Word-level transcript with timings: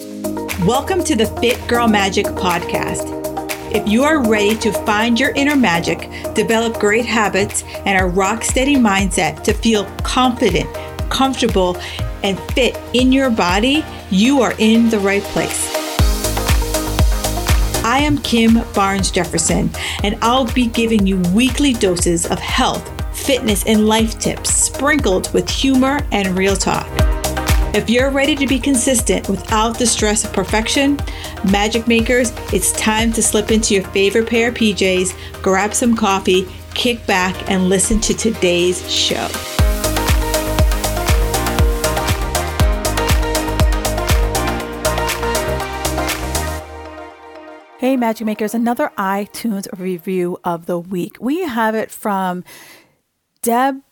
Welcome 0.00 1.04
to 1.04 1.14
the 1.14 1.32
Fit 1.40 1.68
Girl 1.68 1.86
Magic 1.86 2.26
podcast. 2.26 3.06
If 3.72 3.86
you 3.86 4.02
are 4.02 4.28
ready 4.28 4.56
to 4.56 4.72
find 4.72 5.20
your 5.20 5.30
inner 5.36 5.54
magic, 5.54 6.10
develop 6.34 6.80
great 6.80 7.06
habits, 7.06 7.62
and 7.86 8.02
a 8.02 8.04
rock 8.04 8.42
steady 8.42 8.74
mindset 8.74 9.44
to 9.44 9.54
feel 9.54 9.84
confident, 10.02 10.68
comfortable, 11.10 11.76
and 12.24 12.40
fit 12.54 12.76
in 12.92 13.12
your 13.12 13.30
body, 13.30 13.84
you 14.10 14.40
are 14.42 14.54
in 14.58 14.90
the 14.90 14.98
right 14.98 15.22
place. 15.22 15.72
I 17.84 17.98
am 17.98 18.18
Kim 18.18 18.64
Barnes 18.74 19.12
Jefferson, 19.12 19.70
and 20.02 20.18
I'll 20.22 20.52
be 20.54 20.66
giving 20.66 21.06
you 21.06 21.18
weekly 21.32 21.72
doses 21.72 22.26
of 22.26 22.40
health, 22.40 22.84
fitness, 23.16 23.64
and 23.64 23.86
life 23.86 24.18
tips 24.18 24.52
sprinkled 24.52 25.32
with 25.32 25.48
humor 25.48 26.00
and 26.10 26.36
real 26.36 26.56
talk. 26.56 26.88
If 27.74 27.90
you're 27.90 28.10
ready 28.10 28.36
to 28.36 28.46
be 28.46 28.60
consistent 28.60 29.28
without 29.28 29.80
the 29.80 29.84
stress 29.84 30.24
of 30.24 30.32
perfection, 30.32 30.96
magic 31.50 31.88
makers, 31.88 32.32
it's 32.52 32.70
time 32.70 33.12
to 33.14 33.20
slip 33.20 33.50
into 33.50 33.74
your 33.74 33.82
favorite 33.88 34.28
pair 34.28 34.50
of 34.50 34.54
PJs, 34.54 35.42
grab 35.42 35.74
some 35.74 35.96
coffee, 35.96 36.46
kick 36.74 37.04
back, 37.04 37.50
and 37.50 37.68
listen 37.68 38.00
to 38.02 38.14
today's 38.14 38.88
show. 38.88 39.26
Hey, 47.80 47.96
Magic 47.96 48.24
Makers, 48.24 48.54
another 48.54 48.92
iTunes 48.96 49.66
review 49.76 50.38
of 50.44 50.66
the 50.66 50.78
week. 50.78 51.16
We 51.18 51.40
have 51.40 51.74
it 51.74 51.90
from 51.90 52.44
Deb 53.42 53.82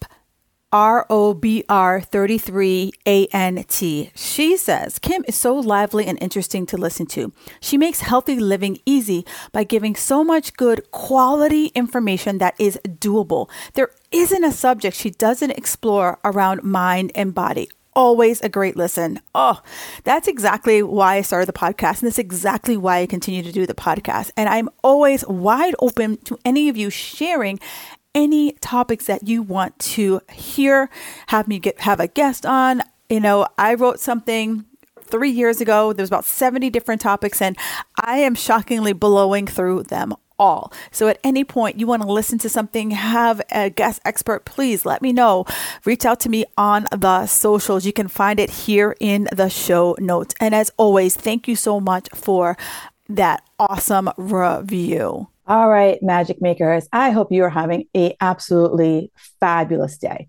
R 0.72 1.06
O 1.10 1.34
B 1.34 1.64
R 1.68 2.00
33 2.00 2.92
A 3.06 3.26
N 3.26 3.64
T. 3.68 4.10
She 4.14 4.56
says, 4.56 4.98
Kim 4.98 5.22
is 5.28 5.36
so 5.36 5.54
lively 5.54 6.06
and 6.06 6.20
interesting 6.22 6.64
to 6.66 6.78
listen 6.78 7.06
to. 7.06 7.32
She 7.60 7.76
makes 7.76 8.00
healthy 8.00 8.40
living 8.40 8.78
easy 8.86 9.26
by 9.52 9.64
giving 9.64 9.94
so 9.94 10.24
much 10.24 10.54
good 10.54 10.90
quality 10.90 11.66
information 11.74 12.38
that 12.38 12.54
is 12.58 12.78
doable. 12.86 13.50
There 13.74 13.90
isn't 14.10 14.44
a 14.44 14.52
subject 14.52 14.96
she 14.96 15.10
doesn't 15.10 15.50
explore 15.50 16.18
around 16.24 16.62
mind 16.62 17.12
and 17.14 17.34
body. 17.34 17.68
Always 17.94 18.40
a 18.40 18.48
great 18.48 18.74
listen. 18.74 19.20
Oh, 19.34 19.60
that's 20.04 20.26
exactly 20.26 20.82
why 20.82 21.16
I 21.16 21.20
started 21.20 21.46
the 21.46 21.52
podcast. 21.52 22.00
And 22.00 22.06
that's 22.06 22.18
exactly 22.18 22.78
why 22.78 23.00
I 23.00 23.06
continue 23.06 23.42
to 23.42 23.52
do 23.52 23.66
the 23.66 23.74
podcast. 23.74 24.30
And 24.34 24.48
I'm 24.48 24.70
always 24.82 25.26
wide 25.26 25.74
open 25.78 26.16
to 26.24 26.38
any 26.46 26.70
of 26.70 26.78
you 26.78 26.88
sharing 26.88 27.60
any 28.14 28.52
topics 28.52 29.06
that 29.06 29.26
you 29.26 29.42
want 29.42 29.78
to 29.78 30.20
hear, 30.30 30.90
have 31.28 31.48
me 31.48 31.58
get 31.58 31.80
have 31.80 32.00
a 32.00 32.08
guest 32.08 32.44
on. 32.46 32.82
You 33.08 33.20
know, 33.20 33.46
I 33.58 33.74
wrote 33.74 34.00
something 34.00 34.64
three 35.00 35.30
years 35.30 35.60
ago. 35.60 35.92
There's 35.92 36.08
about 36.08 36.24
70 36.24 36.70
different 36.70 37.00
topics, 37.00 37.42
and 37.42 37.56
I 38.00 38.18
am 38.18 38.34
shockingly 38.34 38.92
blowing 38.92 39.46
through 39.46 39.84
them 39.84 40.14
all. 40.38 40.72
So 40.90 41.08
at 41.08 41.18
any 41.22 41.44
point 41.44 41.78
you 41.78 41.86
want 41.86 42.02
to 42.02 42.12
listen 42.12 42.38
to 42.38 42.48
something, 42.48 42.90
have 42.90 43.40
a 43.50 43.70
guest 43.70 44.00
expert, 44.04 44.44
please 44.44 44.84
let 44.84 45.00
me 45.02 45.12
know. 45.12 45.44
Reach 45.84 46.04
out 46.04 46.18
to 46.20 46.28
me 46.28 46.44
on 46.58 46.86
the 46.90 47.26
socials. 47.26 47.86
You 47.86 47.92
can 47.92 48.08
find 48.08 48.40
it 48.40 48.50
here 48.50 48.96
in 48.98 49.28
the 49.32 49.48
show 49.48 49.96
notes. 50.00 50.34
And 50.40 50.54
as 50.54 50.70
always, 50.76 51.14
thank 51.14 51.46
you 51.46 51.54
so 51.54 51.78
much 51.78 52.08
for 52.14 52.56
that 53.08 53.44
awesome 53.58 54.10
review. 54.16 55.28
All 55.46 55.68
right, 55.68 56.00
magic 56.02 56.40
makers. 56.40 56.86
I 56.92 57.10
hope 57.10 57.32
you 57.32 57.42
are 57.44 57.50
having 57.50 57.86
a 57.96 58.16
absolutely 58.20 59.10
fabulous 59.40 59.98
day. 59.98 60.28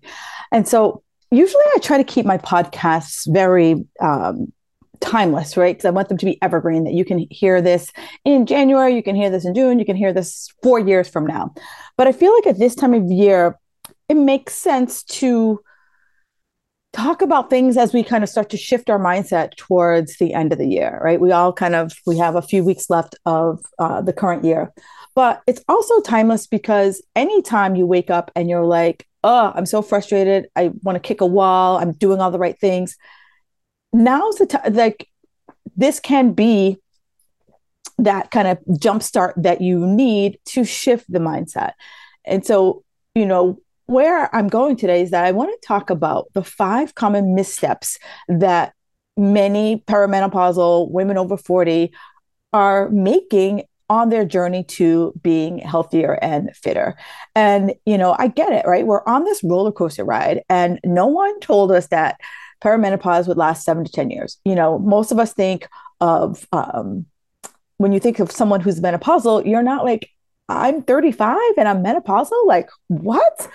And 0.50 0.66
so 0.66 1.02
usually 1.30 1.64
I 1.74 1.78
try 1.78 1.98
to 1.98 2.04
keep 2.04 2.26
my 2.26 2.38
podcasts 2.38 3.32
very 3.32 3.84
um, 4.00 4.52
timeless, 5.00 5.56
right? 5.56 5.76
Because 5.76 5.84
I 5.84 5.90
want 5.90 6.08
them 6.08 6.18
to 6.18 6.26
be 6.26 6.40
evergreen, 6.42 6.84
that 6.84 6.94
you 6.94 7.04
can 7.04 7.26
hear 7.30 7.60
this 7.60 7.92
in 8.24 8.46
January, 8.46 8.94
you 8.94 9.02
can 9.02 9.14
hear 9.14 9.30
this 9.30 9.44
in 9.44 9.54
June, 9.54 9.78
you 9.78 9.84
can 9.84 9.96
hear 9.96 10.12
this 10.12 10.48
four 10.62 10.78
years 10.80 11.08
from 11.08 11.26
now. 11.26 11.54
But 11.96 12.08
I 12.08 12.12
feel 12.12 12.34
like 12.34 12.46
at 12.46 12.58
this 12.58 12.74
time 12.74 12.94
of 12.94 13.10
year, 13.10 13.58
it 14.08 14.16
makes 14.16 14.54
sense 14.54 15.02
to 15.04 15.60
talk 16.94 17.20
about 17.20 17.50
things 17.50 17.76
as 17.76 17.92
we 17.92 18.02
kind 18.02 18.24
of 18.24 18.30
start 18.30 18.48
to 18.50 18.56
shift 18.56 18.88
our 18.88 18.98
mindset 18.98 19.56
towards 19.56 20.16
the 20.18 20.32
end 20.32 20.52
of 20.52 20.58
the 20.58 20.68
year, 20.68 21.00
right? 21.02 21.20
We 21.20 21.32
all 21.32 21.52
kind 21.52 21.74
of, 21.74 21.92
we 22.06 22.16
have 22.18 22.36
a 22.36 22.42
few 22.42 22.64
weeks 22.64 22.88
left 22.88 23.16
of 23.26 23.62
uh, 23.78 24.00
the 24.00 24.12
current 24.12 24.44
year. 24.44 24.72
But 25.14 25.42
it's 25.46 25.62
also 25.68 26.00
timeless 26.00 26.46
because 26.46 27.02
anytime 27.14 27.76
you 27.76 27.86
wake 27.86 28.10
up 28.10 28.30
and 28.34 28.48
you're 28.48 28.64
like, 28.64 29.06
oh, 29.22 29.52
I'm 29.54 29.66
so 29.66 29.82
frustrated. 29.82 30.46
I 30.54 30.70
want 30.82 30.96
to 30.96 31.00
kick 31.00 31.20
a 31.20 31.26
wall. 31.26 31.78
I'm 31.78 31.92
doing 31.92 32.20
all 32.20 32.30
the 32.30 32.38
right 32.38 32.58
things. 32.58 32.96
Now's 33.92 34.36
the 34.36 34.46
time, 34.46 34.74
like, 34.74 35.08
this 35.76 36.00
can 36.00 36.32
be 36.32 36.78
that 37.98 38.30
kind 38.30 38.48
of 38.48 38.58
jumpstart 38.66 39.34
that 39.36 39.60
you 39.60 39.86
need 39.86 40.38
to 40.46 40.64
shift 40.64 41.10
the 41.10 41.20
mindset. 41.20 41.72
And 42.24 42.44
so, 42.44 42.84
you 43.14 43.26
know, 43.26 43.60
where 43.86 44.34
I'm 44.34 44.48
going 44.48 44.76
today 44.76 45.02
is 45.02 45.10
that 45.10 45.24
I 45.24 45.32
want 45.32 45.50
to 45.50 45.66
talk 45.66 45.90
about 45.90 46.28
the 46.32 46.44
five 46.44 46.94
common 46.94 47.34
missteps 47.34 47.98
that 48.28 48.72
many 49.16 49.82
perimenopausal 49.86 50.90
women 50.90 51.18
over 51.18 51.36
40 51.36 51.92
are 52.52 52.88
making 52.90 53.64
on 53.90 54.08
their 54.08 54.24
journey 54.24 54.64
to 54.64 55.12
being 55.22 55.58
healthier 55.58 56.18
and 56.22 56.54
fitter. 56.56 56.96
And, 57.34 57.74
you 57.84 57.98
know, 57.98 58.16
I 58.18 58.28
get 58.28 58.52
it, 58.52 58.66
right? 58.66 58.86
We're 58.86 59.04
on 59.06 59.24
this 59.24 59.44
roller 59.44 59.72
coaster 59.72 60.04
ride, 60.04 60.42
and 60.48 60.80
no 60.84 61.06
one 61.06 61.38
told 61.40 61.70
us 61.70 61.88
that 61.88 62.18
perimenopause 62.62 63.28
would 63.28 63.36
last 63.36 63.64
seven 63.64 63.84
to 63.84 63.92
10 63.92 64.10
years. 64.10 64.38
You 64.44 64.54
know, 64.54 64.78
most 64.78 65.12
of 65.12 65.18
us 65.18 65.34
think 65.34 65.68
of, 66.00 66.46
um, 66.52 67.04
when 67.76 67.92
you 67.92 68.00
think 68.00 68.20
of 68.20 68.30
someone 68.30 68.60
who's 68.60 68.80
menopausal, 68.80 69.46
you're 69.46 69.62
not 69.62 69.84
like, 69.84 70.08
I'm 70.48 70.82
35 70.82 71.38
and 71.56 71.68
I'm 71.68 71.82
menopausal. 71.82 72.46
Like, 72.46 72.68
what? 72.88 73.48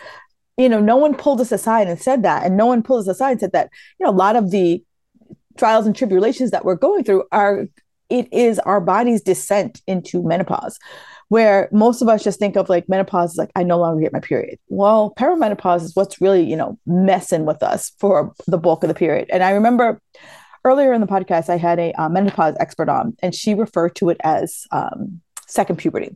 You 0.58 0.70
know, 0.70 0.80
no 0.80 0.98
one 0.98 1.16
pulled 1.16 1.42
us 1.42 1.52
aside 1.52 1.88
and 1.88 2.00
said 2.00 2.24
that. 2.24 2.46
And 2.46 2.58
no 2.58 2.66
one 2.66 2.84
pulled 2.84 3.02
us 3.02 3.16
aside 3.16 3.32
and 3.32 3.40
said 3.40 3.52
that, 3.54 3.70
you 4.00 4.06
know, 4.06 4.12
a 4.12 4.14
lot 4.14 4.36
of 4.36 4.52
the 4.52 4.84
trials 5.58 5.86
and 5.86 5.96
tribulations 5.96 6.52
that 6.52 6.66
we're 6.66 6.76
going 6.76 7.04
through 7.04 7.24
are 7.32 7.68
it 8.10 8.32
is 8.34 8.58
our 8.60 8.82
body's 8.82 9.22
descent 9.22 9.82
into 9.86 10.24
menopause 10.24 10.80
where 11.30 11.70
most 11.72 12.02
of 12.02 12.10
us 12.10 12.24
just 12.24 12.40
think 12.40 12.56
of 12.56 12.70
like 12.70 12.90
menopause 12.90 13.32
is 13.32 13.38
like 13.38 13.52
I 13.56 13.64
no 13.64 13.80
longer 13.80 14.02
get 14.02 14.14
my 14.14 14.20
period. 14.20 14.58
Well, 14.68 15.14
perimenopause 15.18 15.84
is 15.84 15.96
what's 15.96 16.20
really, 16.20 16.44
you 16.44 16.56
know, 16.56 16.78
messing 16.86 17.46
with 17.46 17.64
us 17.64 17.92
for 18.00 18.34
the 18.48 18.58
bulk 18.58 18.84
of 18.84 18.88
the 18.88 18.96
period. 18.96 19.30
And 19.32 19.44
I 19.44 19.52
remember 19.52 20.02
earlier 20.66 20.92
in 20.92 21.02
the 21.02 21.08
podcast 21.08 21.50
I 21.50 21.58
had 21.58 21.80
a 21.80 21.94
uh, 21.94 22.10
menopause 22.10 22.56
expert 22.60 22.90
on 22.90 23.16
and 23.22 23.34
she 23.34 23.54
referred 23.54 23.96
to 23.98 24.10
it 24.10 24.18
as 24.24 24.66
um, 24.72 25.22
second 25.48 25.78
puberty. 25.78 26.16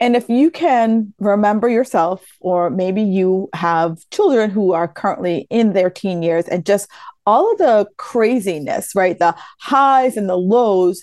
And 0.00 0.16
if 0.16 0.28
you 0.30 0.50
can 0.50 1.12
remember 1.18 1.68
yourself, 1.68 2.24
or 2.40 2.70
maybe 2.70 3.02
you 3.02 3.50
have 3.54 3.98
children 4.10 4.50
who 4.50 4.72
are 4.72 4.88
currently 4.88 5.46
in 5.50 5.74
their 5.74 5.90
teen 5.90 6.22
years 6.22 6.48
and 6.48 6.64
just 6.64 6.88
all 7.26 7.52
of 7.52 7.58
the 7.58 7.86
craziness, 7.98 8.94
right? 8.94 9.18
The 9.18 9.36
highs 9.60 10.16
and 10.16 10.28
the 10.28 10.38
lows 10.38 11.02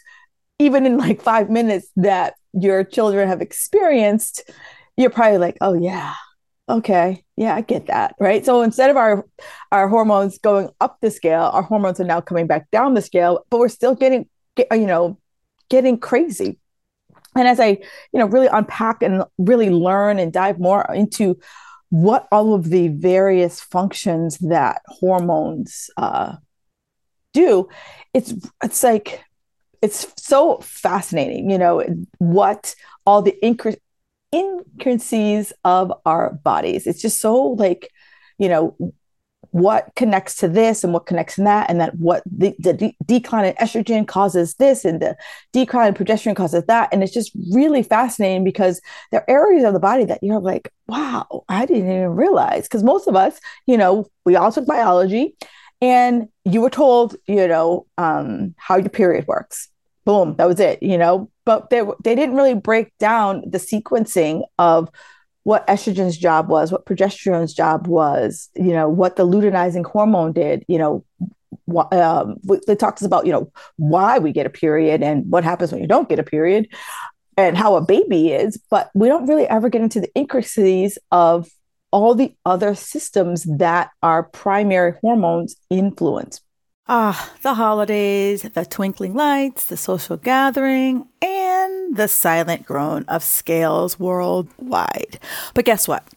even 0.60 0.86
in 0.86 0.98
like 0.98 1.22
five 1.22 1.50
minutes 1.50 1.88
that 1.96 2.36
your 2.54 2.84
children 2.84 3.28
have 3.28 3.42
experienced, 3.42 4.50
you're 4.96 5.10
probably 5.10 5.38
like, 5.38 5.58
oh 5.62 5.74
yeah, 5.74 6.14
okay, 6.68 7.24
yeah, 7.36 7.56
I 7.56 7.62
get 7.62 7.88
that, 7.88 8.16
right? 8.20 8.44
So 8.44 8.62
instead 8.62 8.90
of 8.90 8.98
our 8.98 9.26
our 9.72 9.88
hormones 9.88 10.38
going 10.40 10.70
up 10.82 10.98
the 11.02 11.12
scale, 11.12 11.52
our 11.54 11.62
hormones 11.62 12.00
are 12.00 12.06
now 12.06 12.22
coming 12.22 12.48
back 12.48 12.70
down 12.72 12.94
the 12.94 13.02
scale, 13.02 13.46
but 13.50 13.60
we're 13.60 13.70
still 13.70 13.96
getting, 13.96 14.28
you 14.72 14.88
know, 14.88 15.20
getting 15.70 16.00
crazy. 16.00 16.58
And 17.38 17.48
as 17.48 17.60
I, 17.60 17.68
you 17.68 18.20
know, 18.20 18.26
really 18.26 18.48
unpack 18.48 19.04
and 19.04 19.24
really 19.38 19.70
learn 19.70 20.20
and 20.20 20.34
dive 20.34 20.60
more 20.60 20.86
into 20.94 21.40
what 21.90 22.28
all 22.32 22.54
of 22.54 22.70
the 22.70 22.90
various 22.90 23.62
functions 23.62 24.38
that 24.40 24.82
hormones 24.88 25.90
uh, 25.98 26.36
do, 27.34 27.70
it's 28.14 28.34
it's 28.64 28.84
like 28.84 29.24
it's 29.82 30.12
so 30.18 30.60
fascinating, 30.60 31.50
you 31.50 31.58
know, 31.58 31.84
what 32.18 32.76
all 33.06 33.22
the 33.22 33.38
intricacies 34.32 35.54
of 35.64 35.94
our 36.06 36.34
bodies. 36.44 36.88
It's 36.88 37.02
just 37.02 37.22
so 37.22 37.50
like, 37.52 37.90
you 38.38 38.50
know, 38.50 38.76
what 39.60 39.92
connects 39.96 40.36
to 40.38 40.48
this 40.48 40.84
and 40.84 40.94
what 40.94 41.06
connects 41.06 41.36
to 41.36 41.44
that, 41.44 41.70
and 41.70 41.80
that 41.82 41.96
what 41.98 42.24
the, 42.26 42.56
the 42.60 42.74
de- 42.74 42.98
decline 43.06 43.46
in 43.46 43.54
estrogen 43.56 44.08
causes 44.08 44.56
this, 44.56 44.86
and 44.86 45.02
the 45.02 45.16
decline 45.54 45.90
in 45.90 45.94
progesterone 45.94 46.36
causes 46.36 46.64
that. 46.66 46.90
And 46.92 47.04
it's 47.04 47.14
just 47.14 47.32
really 47.52 47.84
fascinating 47.84 48.44
because 48.44 48.82
there 49.12 49.22
are 49.22 49.30
areas 49.30 49.64
of 49.64 49.74
the 49.74 49.80
body 49.80 50.06
that 50.06 50.22
you're 50.22 50.40
like, 50.40 50.72
wow, 50.88 51.44
I 51.50 51.66
didn't 51.66 51.92
even 51.92 52.10
realize. 52.10 52.64
Because 52.64 52.84
most 52.84 53.08
of 53.08 53.16
us, 53.16 53.40
you 53.66 53.78
know, 53.78 54.08
we 54.26 54.36
all 54.36 54.52
took 54.52 54.66
biology 54.66 55.36
and 55.82 56.28
you 56.46 56.62
were 56.62 56.70
told, 56.70 57.16
you 57.28 57.48
know, 57.48 57.86
um, 57.98 58.56
how 58.58 58.78
your 58.78 58.90
period 58.90 59.28
works. 59.28 59.70
Boom, 60.06 60.36
that 60.38 60.48
was 60.48 60.60
it, 60.60 60.82
you 60.82 60.98
know. 60.98 61.30
But 61.46 61.70
they 61.70 61.82
they 62.04 62.16
didn't 62.16 62.36
really 62.36 62.54
break 62.56 62.98
down 62.98 63.44
the 63.46 63.58
sequencing 63.58 64.44
of 64.58 64.90
what 65.48 65.66
estrogen's 65.68 66.18
job 66.18 66.50
was, 66.50 66.74
what 66.74 66.86
progesterone's 66.86 67.54
job 67.54 67.88
was, 67.88 68.50
you 68.58 68.74
know, 68.74 68.90
what 68.90 69.16
the 69.16 69.26
luteinizing 69.26 69.86
hormone 69.86 70.34
did, 70.34 70.66
you 70.68 70.78
know, 70.78 71.06
um, 71.94 72.36
it 72.68 72.80
talks 72.80 73.02
about 73.02 73.26
you 73.26 73.32
know 73.32 73.50
why 73.78 74.20
we 74.20 74.34
get 74.34 74.46
a 74.46 74.50
period 74.50 75.02
and 75.02 75.26
what 75.32 75.46
happens 75.46 75.72
when 75.72 75.80
you 75.80 75.88
don't 75.88 76.10
get 76.10 76.20
a 76.20 76.24
period 76.24 76.68
and 77.38 77.58
how 77.58 77.76
a 77.76 77.82
baby 77.82 78.32
is 78.32 78.58
but 78.70 78.90
we 78.94 79.08
don't 79.08 79.28
really 79.28 79.48
ever 79.48 79.70
get 79.70 79.82
into 79.82 80.00
the 80.00 80.14
intricacies 80.16 80.98
of 81.12 81.50
all 81.92 82.16
the 82.16 82.34
other 82.46 82.74
systems 82.74 83.44
that 83.58 83.90
our 84.02 84.24
primary 84.24 84.94
hormones 85.02 85.56
influence 85.70 86.42
Ah, 86.90 87.34
the 87.42 87.56
holidays, 87.56 88.44
the 88.44 88.66
twinkling 88.66 89.14
lights, 89.14 89.66
the 89.66 89.76
social 89.76 90.16
gathering, 90.16 91.06
and 91.22 91.98
the 91.98 92.08
silent 92.08 92.66
groan 92.66 93.04
of 93.10 93.26
scales 93.26 94.00
worldwide. 94.00 95.20
But 95.54 95.66
guess 95.66 95.86
what? 95.86 96.08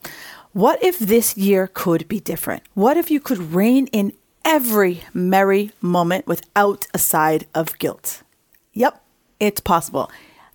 What 0.53 0.81
if 0.81 0.97
this 1.01 1.37
year 1.37 1.67
could 1.67 2.07
be 2.07 2.21
different? 2.21 2.63
What 2.75 2.97
if 2.97 3.11
you 3.11 3.19
could 3.19 3.53
rein 3.53 3.89
in 3.89 4.13
every 4.45 5.03
merry 5.13 5.73
moment 5.81 6.29
without 6.29 6.87
a 6.95 6.99
side 6.99 7.49
of 7.53 7.77
guilt? 7.81 8.23
Yep, 8.73 9.03
it's 9.41 9.61
possible. 9.61 10.09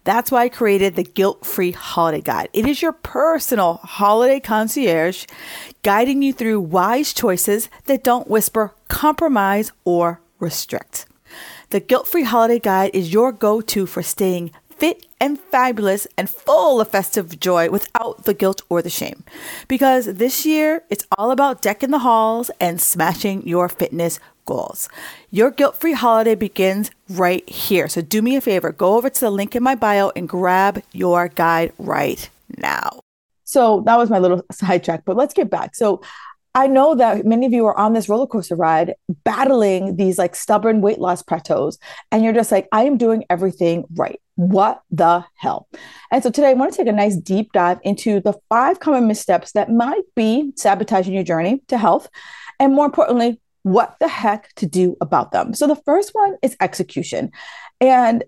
That's 0.05 0.29
why 0.29 0.43
I 0.43 0.49
created 0.49 0.95
the 0.95 1.03
Guilt 1.03 1.43
Free 1.43 1.71
Holiday 1.71 2.21
Guide. 2.21 2.49
It 2.53 2.67
is 2.67 2.79
your 2.79 2.91
personal 2.91 3.77
holiday 3.83 4.39
concierge 4.39 5.25
guiding 5.81 6.21
you 6.21 6.31
through 6.31 6.61
wise 6.61 7.11
choices 7.11 7.69
that 7.85 8.03
don't 8.03 8.29
whisper 8.29 8.75
compromise 8.87 9.71
or 9.83 10.21
restrict. 10.39 11.07
The 11.71 11.79
Guilt 11.79 12.07
Free 12.07 12.21
Holiday 12.21 12.59
Guide 12.59 12.91
is 12.93 13.11
your 13.11 13.31
go 13.31 13.61
to 13.61 13.87
for 13.87 14.03
staying 14.03 14.51
fit 14.69 15.07
and 15.19 15.39
fabulous 15.39 16.05
and 16.15 16.29
full 16.29 16.79
of 16.79 16.89
festive 16.89 17.39
joy 17.39 17.71
without 17.71 18.25
the 18.25 18.35
guilt 18.35 18.61
or 18.69 18.83
the 18.83 18.91
shame. 18.91 19.23
Because 19.67 20.05
this 20.05 20.45
year, 20.45 20.83
it's 20.91 21.07
all 21.17 21.31
about 21.31 21.63
decking 21.63 21.89
the 21.89 21.99
halls 21.99 22.51
and 22.59 22.79
smashing 22.79 23.47
your 23.47 23.67
fitness 23.69 24.19
goals. 24.45 24.89
Your 25.31 25.51
guilt 25.51 25.79
free 25.79 25.93
holiday 25.93 26.35
begins 26.35 26.91
right 27.09 27.47
here. 27.49 27.87
So 27.87 28.01
do 28.01 28.21
me 28.21 28.35
a 28.35 28.41
favor 28.41 28.71
go 28.71 28.95
over 28.95 29.09
to 29.09 29.19
the 29.19 29.29
link 29.29 29.55
in 29.55 29.63
my 29.63 29.75
bio 29.75 30.11
and 30.15 30.29
grab 30.29 30.81
your 30.91 31.27
guide 31.27 31.73
right 31.77 32.29
now. 32.57 32.99
So 33.43 33.81
that 33.85 33.97
was 33.97 34.09
my 34.09 34.19
little 34.19 34.43
sidetrack, 34.51 35.03
but 35.05 35.15
let's 35.15 35.33
get 35.33 35.49
back. 35.49 35.75
So 35.75 36.01
I 36.55 36.67
know 36.67 36.95
that 36.95 37.25
many 37.25 37.45
of 37.45 37.51
you 37.51 37.65
are 37.65 37.77
on 37.77 37.91
this 37.91 38.07
roller 38.07 38.27
coaster 38.27 38.55
ride 38.55 38.93
battling 39.25 39.97
these 39.97 40.17
like 40.17 40.37
stubborn 40.37 40.79
weight 40.79 40.99
loss 40.99 41.21
plateaus, 41.21 41.77
and 42.13 42.23
you're 42.23 42.33
just 42.33 42.49
like, 42.49 42.69
I 42.71 42.85
am 42.85 42.97
doing 42.97 43.25
everything 43.29 43.83
right. 43.93 44.21
What 44.35 44.81
the 44.89 45.25
hell? 45.35 45.67
And 46.11 46.23
so 46.23 46.31
today 46.31 46.51
I 46.51 46.53
want 46.53 46.71
to 46.71 46.77
take 46.77 46.87
a 46.87 46.93
nice 46.93 47.17
deep 47.17 47.51
dive 47.51 47.79
into 47.83 48.21
the 48.21 48.39
five 48.47 48.79
common 48.79 49.05
missteps 49.05 49.51
that 49.51 49.69
might 49.69 50.03
be 50.15 50.53
sabotaging 50.55 51.13
your 51.13 51.23
journey 51.23 51.61
to 51.67 51.77
health. 51.77 52.07
And 52.57 52.73
more 52.73 52.85
importantly, 52.85 53.41
what 53.65 53.95
the 53.99 54.07
heck 54.07 54.53
to 54.53 54.67
do 54.67 54.95
about 55.01 55.31
them. 55.31 55.55
So 55.55 55.65
the 55.65 55.75
first 55.75 56.11
one 56.13 56.35
is 56.43 56.55
execution. 56.61 57.31
And 57.81 58.23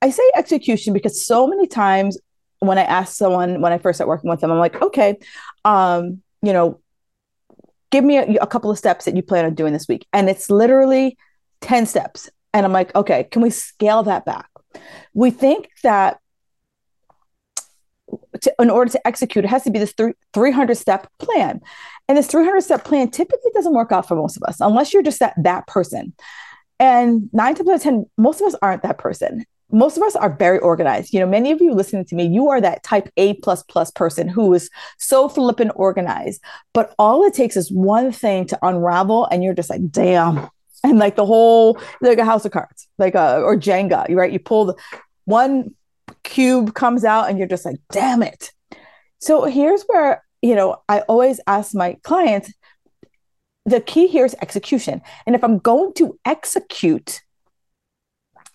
I 0.00 0.10
say 0.10 0.22
execution 0.36 0.92
because 0.94 1.26
so 1.26 1.48
many 1.48 1.66
times 1.66 2.16
when 2.60 2.78
I 2.78 2.84
ask 2.84 3.16
someone 3.16 3.60
when 3.60 3.72
I 3.72 3.78
first 3.78 3.96
start 3.96 4.06
working 4.06 4.30
with 4.30 4.40
them, 4.40 4.52
I'm 4.52 4.60
like, 4.60 4.80
okay, 4.80 5.18
um, 5.64 6.22
you 6.40 6.52
know, 6.52 6.80
give 7.90 8.04
me 8.04 8.18
a, 8.18 8.42
a 8.42 8.46
couple 8.46 8.70
of 8.70 8.78
steps 8.78 9.06
that 9.06 9.16
you 9.16 9.24
plan 9.24 9.44
on 9.44 9.54
doing 9.54 9.72
this 9.72 9.88
week. 9.88 10.06
And 10.12 10.30
it's 10.30 10.48
literally 10.48 11.18
10 11.62 11.86
steps. 11.86 12.30
And 12.52 12.64
I'm 12.64 12.72
like, 12.72 12.94
okay, 12.94 13.24
can 13.24 13.42
we 13.42 13.50
scale 13.50 14.04
that 14.04 14.24
back? 14.24 14.48
We 15.14 15.32
think 15.32 15.68
that 15.82 16.20
to, 18.44 18.54
in 18.58 18.70
order 18.70 18.90
to 18.92 19.06
execute, 19.06 19.44
it 19.44 19.48
has 19.48 19.64
to 19.64 19.70
be 19.70 19.78
this 19.78 19.92
three, 19.92 20.14
300 20.32 20.76
step 20.76 21.08
plan. 21.18 21.60
And 22.08 22.18
this 22.18 22.26
300 22.26 22.60
step 22.62 22.84
plan 22.84 23.10
typically 23.10 23.50
doesn't 23.54 23.74
work 23.74 23.92
out 23.92 24.08
for 24.08 24.16
most 24.16 24.36
of 24.36 24.42
us 24.44 24.60
unless 24.60 24.92
you're 24.92 25.02
just 25.02 25.20
that, 25.20 25.34
that 25.42 25.66
person. 25.66 26.14
And 26.80 27.28
nine 27.32 27.54
times 27.54 27.68
out 27.68 27.76
of 27.76 27.82
10, 27.82 28.06
most 28.18 28.40
of 28.40 28.46
us 28.46 28.56
aren't 28.60 28.82
that 28.82 28.98
person. 28.98 29.44
Most 29.70 29.96
of 29.96 30.02
us 30.02 30.14
are 30.14 30.34
very 30.36 30.58
organized. 30.58 31.12
You 31.12 31.20
know, 31.20 31.26
many 31.26 31.50
of 31.50 31.60
you 31.60 31.72
listening 31.72 32.04
to 32.06 32.14
me, 32.14 32.26
you 32.26 32.48
are 32.48 32.60
that 32.60 32.82
type 32.82 33.08
A 33.16 33.34
plus 33.34 33.62
plus 33.62 33.90
person 33.90 34.28
who 34.28 34.52
is 34.54 34.70
so 34.98 35.28
flippant 35.28 35.72
organized. 35.74 36.42
But 36.72 36.94
all 36.98 37.24
it 37.24 37.34
takes 37.34 37.56
is 37.56 37.72
one 37.72 38.12
thing 38.12 38.46
to 38.46 38.58
unravel, 38.62 39.26
and 39.26 39.42
you're 39.42 39.54
just 39.54 39.70
like, 39.70 39.90
damn. 39.90 40.48
And 40.84 40.98
like 40.98 41.16
the 41.16 41.24
whole, 41.24 41.80
like 42.02 42.18
a 42.18 42.26
house 42.26 42.44
of 42.44 42.52
cards, 42.52 42.86
like 42.98 43.14
a, 43.14 43.40
or 43.40 43.56
Jenga, 43.56 44.14
right? 44.14 44.30
You 44.30 44.38
pull 44.38 44.66
the 44.66 44.74
one 45.24 45.74
cube 46.22 46.74
comes 46.74 47.04
out, 47.04 47.28
and 47.28 47.38
you're 47.38 47.48
just 47.48 47.64
like, 47.64 47.76
damn 47.90 48.22
it. 48.22 48.52
So 49.20 49.44
here's 49.44 49.82
where 49.84 50.22
you 50.44 50.54
know, 50.54 50.76
I 50.90 51.00
always 51.00 51.40
ask 51.46 51.74
my 51.74 51.96
clients 52.02 52.52
the 53.64 53.80
key 53.80 54.08
here 54.08 54.26
is 54.26 54.36
execution. 54.42 55.00
And 55.26 55.34
if 55.34 55.42
I'm 55.42 55.56
going 55.58 55.94
to 55.94 56.18
execute, 56.26 57.22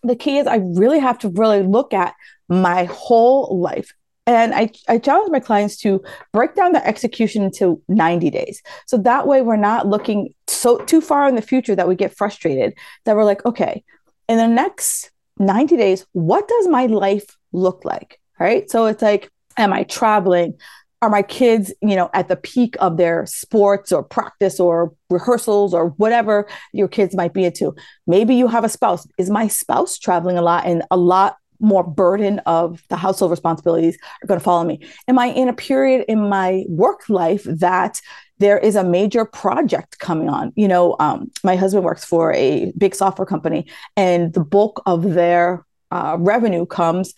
the 0.03 0.15
key 0.15 0.37
is 0.37 0.45
I 0.45 0.57
really 0.57 0.99
have 0.99 1.17
to 1.19 1.29
really 1.29 1.63
look 1.63 1.95
at 1.95 2.13
my 2.47 2.83
whole 2.83 3.59
life. 3.59 3.91
And 4.27 4.53
I, 4.53 4.69
I 4.87 4.99
challenge 4.99 5.31
my 5.31 5.39
clients 5.39 5.77
to 5.77 6.03
break 6.31 6.53
down 6.53 6.73
the 6.73 6.87
execution 6.87 7.41
into 7.41 7.81
90 7.87 8.29
days. 8.29 8.61
So 8.85 8.97
that 8.97 9.25
way 9.25 9.41
we're 9.41 9.55
not 9.55 9.87
looking 9.87 10.35
so 10.47 10.77
too 10.85 11.01
far 11.01 11.27
in 11.27 11.33
the 11.33 11.41
future 11.41 11.75
that 11.75 11.87
we 11.87 11.95
get 11.95 12.15
frustrated, 12.15 12.75
that 13.05 13.15
we're 13.15 13.23
like, 13.23 13.43
okay, 13.47 13.83
in 14.27 14.37
the 14.37 14.47
next 14.47 15.09
90 15.39 15.75
days, 15.75 16.05
what 16.11 16.47
does 16.47 16.67
my 16.67 16.85
life 16.85 17.35
look 17.51 17.85
like? 17.85 18.19
Right. 18.39 18.69
So 18.69 18.85
it's 18.85 19.01
like, 19.01 19.29
am 19.57 19.73
I 19.73 19.83
traveling? 19.83 20.57
are 21.01 21.09
my 21.09 21.21
kids 21.21 21.73
you 21.81 21.95
know 21.95 22.09
at 22.13 22.27
the 22.27 22.35
peak 22.35 22.75
of 22.79 22.97
their 22.97 23.25
sports 23.25 23.91
or 23.91 24.03
practice 24.03 24.59
or 24.59 24.93
rehearsals 25.09 25.73
or 25.73 25.89
whatever 25.91 26.47
your 26.73 26.87
kids 26.87 27.15
might 27.15 27.33
be 27.33 27.45
into 27.45 27.73
maybe 28.07 28.35
you 28.35 28.47
have 28.47 28.63
a 28.63 28.69
spouse 28.69 29.07
is 29.17 29.29
my 29.29 29.47
spouse 29.47 29.97
traveling 29.97 30.37
a 30.37 30.41
lot 30.41 30.65
and 30.65 30.83
a 30.91 30.97
lot 30.97 31.37
more 31.61 31.83
burden 31.83 32.39
of 32.39 32.81
the 32.89 32.95
household 32.95 33.31
responsibilities 33.31 33.97
are 34.23 34.27
going 34.27 34.39
to 34.39 34.43
follow 34.43 34.63
me 34.63 34.79
am 35.07 35.19
i 35.19 35.27
in 35.27 35.47
a 35.47 35.53
period 35.53 36.05
in 36.07 36.29
my 36.29 36.63
work 36.67 37.07
life 37.09 37.43
that 37.43 38.01
there 38.39 38.57
is 38.57 38.77
a 38.77 38.83
major 38.83 39.25
project 39.25 39.99
coming 39.99 40.29
on 40.29 40.51
you 40.55 40.67
know 40.67 40.95
um, 40.99 41.29
my 41.43 41.55
husband 41.55 41.83
works 41.83 42.05
for 42.05 42.33
a 42.33 42.71
big 42.77 42.95
software 42.95 43.25
company 43.25 43.65
and 43.95 44.33
the 44.33 44.43
bulk 44.43 44.81
of 44.85 45.13
their 45.13 45.65
uh, 45.91 46.15
revenue 46.19 46.65
comes 46.65 47.13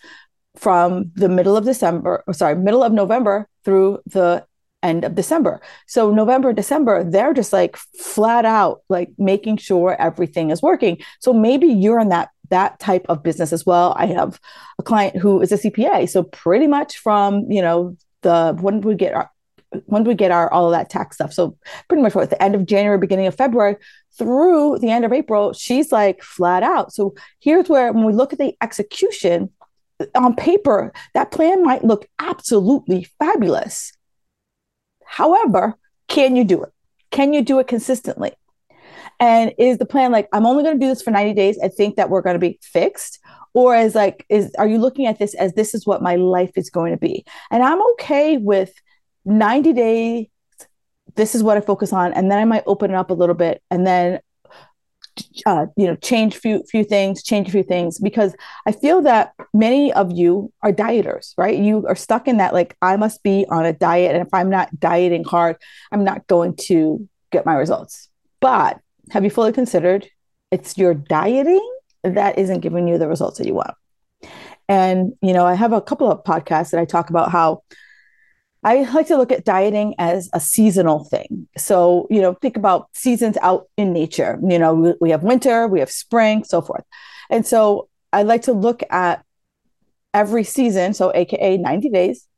from 0.56 1.10
the 1.14 1.28
middle 1.28 1.56
of 1.56 1.64
December, 1.64 2.22
or 2.26 2.34
sorry, 2.34 2.56
middle 2.56 2.82
of 2.82 2.92
November 2.92 3.48
through 3.64 4.00
the 4.06 4.44
end 4.82 5.04
of 5.04 5.14
December. 5.14 5.60
So 5.86 6.12
November, 6.12 6.52
December, 6.52 7.04
they're 7.04 7.34
just 7.34 7.52
like 7.52 7.76
flat 7.76 8.44
out 8.44 8.82
like 8.88 9.10
making 9.18 9.58
sure 9.58 9.96
everything 9.98 10.50
is 10.50 10.60
working. 10.60 10.98
So 11.20 11.32
maybe 11.32 11.68
you're 11.68 12.00
in 12.00 12.08
that 12.08 12.30
that 12.50 12.78
type 12.78 13.06
of 13.08 13.22
business 13.22 13.52
as 13.52 13.64
well. 13.64 13.94
I 13.96 14.06
have 14.06 14.38
a 14.78 14.82
client 14.82 15.16
who 15.16 15.40
is 15.40 15.52
a 15.52 15.56
CPA. 15.56 16.08
So 16.08 16.22
pretty 16.22 16.66
much 16.66 16.98
from, 16.98 17.50
you 17.50 17.62
know, 17.62 17.96
the 18.20 18.56
when 18.60 18.82
we 18.82 18.94
get 18.94 19.14
our 19.14 19.30
when 19.86 20.04
we 20.04 20.14
get 20.14 20.30
our 20.30 20.52
all 20.52 20.66
of 20.66 20.72
that 20.72 20.90
tax 20.90 21.16
stuff. 21.16 21.32
So 21.32 21.56
pretty 21.88 22.02
much 22.02 22.14
what 22.14 22.28
the 22.28 22.42
end 22.42 22.54
of 22.54 22.66
January, 22.66 22.98
beginning 22.98 23.26
of 23.26 23.34
February 23.34 23.76
through 24.18 24.78
the 24.80 24.90
end 24.90 25.06
of 25.06 25.12
April, 25.14 25.54
she's 25.54 25.90
like 25.90 26.22
flat 26.22 26.62
out. 26.62 26.92
So 26.92 27.14
here's 27.40 27.70
where 27.70 27.90
when 27.92 28.04
we 28.04 28.12
look 28.12 28.34
at 28.34 28.38
the 28.38 28.54
execution, 28.60 29.50
on 30.14 30.34
paper, 30.34 30.92
that 31.14 31.30
plan 31.30 31.62
might 31.62 31.84
look 31.84 32.06
absolutely 32.18 33.04
fabulous. 33.18 33.92
However, 35.04 35.76
can 36.08 36.36
you 36.36 36.44
do 36.44 36.62
it? 36.62 36.70
Can 37.10 37.32
you 37.32 37.42
do 37.42 37.58
it 37.58 37.66
consistently? 37.66 38.32
And 39.20 39.52
is 39.58 39.78
the 39.78 39.86
plan 39.86 40.10
like, 40.10 40.28
I'm 40.32 40.46
only 40.46 40.64
going 40.64 40.78
to 40.78 40.84
do 40.84 40.88
this 40.88 41.02
for 41.02 41.10
90 41.10 41.34
days 41.34 41.58
and 41.58 41.72
think 41.72 41.96
that 41.96 42.10
we're 42.10 42.22
going 42.22 42.34
to 42.34 42.40
be 42.40 42.58
fixed? 42.62 43.20
Or 43.54 43.76
is 43.76 43.94
like, 43.94 44.24
is 44.28 44.52
are 44.58 44.66
you 44.66 44.78
looking 44.78 45.06
at 45.06 45.18
this 45.18 45.34
as 45.34 45.52
this 45.52 45.74
is 45.74 45.86
what 45.86 46.02
my 46.02 46.16
life 46.16 46.52
is 46.56 46.70
going 46.70 46.92
to 46.92 46.98
be? 46.98 47.24
And 47.50 47.62
I'm 47.62 47.82
okay 47.92 48.38
with 48.38 48.72
90 49.24 49.72
days. 49.74 50.26
This 51.14 51.34
is 51.34 51.42
what 51.42 51.56
I 51.56 51.60
focus 51.60 51.92
on. 51.92 52.12
And 52.14 52.30
then 52.30 52.38
I 52.38 52.44
might 52.44 52.64
open 52.66 52.90
it 52.90 52.96
up 52.96 53.10
a 53.10 53.14
little 53.14 53.34
bit 53.34 53.62
and 53.70 53.86
then 53.86 54.20
uh, 55.46 55.66
you 55.76 55.86
know 55.86 55.96
change 55.96 56.36
few 56.36 56.62
few 56.70 56.84
things 56.84 57.22
change 57.22 57.48
a 57.48 57.50
few 57.50 57.62
things 57.62 57.98
because 57.98 58.34
i 58.66 58.72
feel 58.72 59.02
that 59.02 59.32
many 59.52 59.92
of 59.92 60.10
you 60.10 60.52
are 60.62 60.72
dieters 60.72 61.34
right? 61.36 61.58
You 61.58 61.86
are 61.86 61.94
stuck 61.94 62.28
in 62.28 62.38
that 62.38 62.54
like 62.54 62.76
i 62.82 62.96
must 62.96 63.22
be 63.22 63.46
on 63.50 63.64
a 63.64 63.72
diet 63.72 64.14
and 64.14 64.26
if 64.26 64.32
i'm 64.32 64.50
not 64.50 64.68
dieting 64.80 65.24
hard 65.24 65.56
i'm 65.90 66.04
not 66.04 66.26
going 66.26 66.56
to 66.68 67.08
get 67.32 67.46
my 67.46 67.54
results. 67.54 68.08
But 68.40 68.78
have 69.10 69.24
you 69.24 69.30
fully 69.30 69.52
considered 69.52 70.08
it's 70.50 70.76
your 70.76 70.94
dieting 70.94 71.66
that 72.04 72.38
isn't 72.38 72.60
giving 72.60 72.86
you 72.86 72.98
the 72.98 73.08
results 73.08 73.38
that 73.38 73.46
you 73.46 73.54
want? 73.54 73.74
And 74.68 75.14
you 75.20 75.32
know 75.32 75.44
i 75.44 75.54
have 75.54 75.72
a 75.72 75.80
couple 75.80 76.10
of 76.10 76.22
podcasts 76.24 76.70
that 76.70 76.80
i 76.80 76.84
talk 76.84 77.10
about 77.10 77.30
how 77.30 77.62
I 78.64 78.82
like 78.92 79.08
to 79.08 79.16
look 79.16 79.32
at 79.32 79.44
dieting 79.44 79.94
as 79.98 80.30
a 80.32 80.40
seasonal 80.40 81.04
thing. 81.04 81.48
So, 81.56 82.06
you 82.10 82.20
know, 82.20 82.34
think 82.34 82.56
about 82.56 82.88
seasons 82.94 83.36
out 83.42 83.68
in 83.76 83.92
nature. 83.92 84.38
You 84.42 84.58
know, 84.58 84.96
we, 85.00 85.10
have 85.10 85.24
winter, 85.24 85.66
we 85.66 85.80
have 85.80 85.90
spring, 85.90 86.44
so 86.44 86.62
forth. 86.62 86.84
And 87.28 87.44
so 87.44 87.88
I 88.12 88.22
like 88.22 88.42
to 88.42 88.52
look 88.52 88.82
at 88.90 89.24
every 90.14 90.44
season, 90.44 90.94
so 90.94 91.10
AKA 91.14 91.56
90 91.56 91.88
days. 91.88 92.28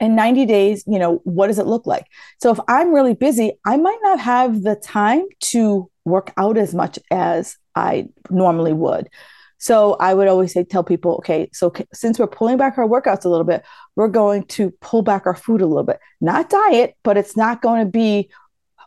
In 0.00 0.14
90 0.14 0.46
days, 0.46 0.84
you 0.86 0.98
know, 0.98 1.20
what 1.24 1.48
does 1.48 1.58
it 1.58 1.66
look 1.66 1.86
like? 1.86 2.06
So 2.40 2.52
if 2.52 2.60
I'm 2.68 2.94
really 2.94 3.14
busy, 3.14 3.52
I 3.66 3.76
might 3.76 3.98
not 4.02 4.20
have 4.20 4.62
the 4.62 4.76
time 4.76 5.24
to 5.40 5.90
work 6.04 6.32
out 6.36 6.56
as 6.56 6.72
much 6.72 6.98
as 7.10 7.56
I 7.74 8.08
normally 8.30 8.72
would. 8.72 9.10
So 9.58 9.94
I 9.94 10.14
would 10.14 10.28
always 10.28 10.52
say, 10.52 10.64
tell 10.64 10.84
people, 10.84 11.16
okay, 11.16 11.50
so 11.52 11.72
since 11.92 12.18
we're 12.18 12.28
pulling 12.28 12.56
back 12.56 12.78
our 12.78 12.86
workouts 12.86 13.24
a 13.24 13.28
little 13.28 13.44
bit, 13.44 13.64
we're 13.96 14.08
going 14.08 14.44
to 14.44 14.70
pull 14.80 15.02
back 15.02 15.26
our 15.26 15.34
food 15.34 15.60
a 15.60 15.66
little 15.66 15.82
bit. 15.82 15.98
Not 16.20 16.48
diet, 16.48 16.96
but 17.02 17.16
it's 17.16 17.36
not 17.36 17.60
going 17.60 17.84
to 17.84 17.90
be, 17.90 18.30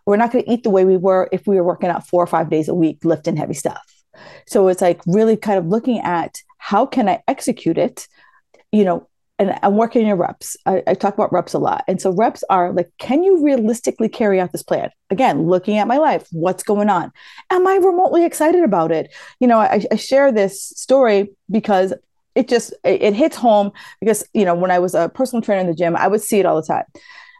we're 0.06 0.16
not 0.18 0.32
going 0.32 0.46
to 0.46 0.52
eat 0.52 0.64
the 0.64 0.70
way 0.70 0.86
we 0.86 0.98
were 0.98 1.28
if 1.32 1.46
we 1.46 1.58
were 1.58 1.64
working 1.64 1.90
out 1.90 2.08
four 2.08 2.24
or 2.24 2.28
five 2.28 2.50
days 2.50 2.70
a 2.70 2.74
week, 2.74 3.04
lifting 3.04 3.36
heavy 3.36 3.54
stuff. 3.54 3.84
So 4.48 4.70
it's 4.70 4.82
like 4.82 5.02
really 5.06 5.36
kind 5.36 5.60
of 5.60 5.68
looking 5.68 6.00
at 6.00 6.38
how 6.58 6.86
can 6.86 7.10
I 7.10 7.22
execute 7.28 7.78
it, 7.78 8.08
you 8.72 8.86
know, 8.86 9.10
and 9.42 9.58
I'm 9.64 9.76
working 9.76 10.06
in 10.06 10.16
reps. 10.18 10.56
I, 10.68 10.84
I, 10.86 10.94
talk 10.94 11.16
about 11.16 11.34
reps 11.34 11.56
a 11.56 11.58
lot. 11.58 11.84
And 11.88 12.00
so 12.00 12.12
reps 12.12 12.44
are 12.52 12.72
like, 12.72 12.92
can 13.00 13.24
you 13.24 13.44
realistically 13.44 14.08
carry 14.08 14.40
out 14.40 14.52
this 14.52 14.62
plan? 14.62 14.92
Again, 15.10 15.48
looking 15.48 15.80
at 15.80 15.88
my 15.88 15.98
life, 15.98 16.28
what's 16.32 16.62
going 16.62 16.92
on? 16.92 17.12
Am 17.50 17.66
I 17.66 17.78
remotely 17.78 18.24
excited 18.24 18.64
about 18.64 18.92
it? 18.92 19.12
You 19.40 19.48
know, 19.48 19.58
I, 19.58 19.84
I 19.92 19.96
share 19.96 20.32
this 20.32 20.62
story 20.62 21.32
because 21.50 21.92
it 22.36 22.50
just 22.50 22.72
it, 22.84 23.02
it, 23.02 23.14
hits 23.16 23.36
home 23.36 23.72
because 24.00 24.24
you 24.34 24.46
know 24.46 24.54
when 24.54 24.70
I 24.72 24.78
was 24.78 24.94
a 24.94 25.10
personal 25.10 25.42
trainer 25.42 25.62
in 25.62 25.68
the 25.68 25.74
gym, 25.74 25.96
I 25.96 26.08
would 26.08 26.22
see 26.22 26.40
it 26.40 26.46
all 26.46 26.62
the 26.62 26.68
time. 26.68 26.86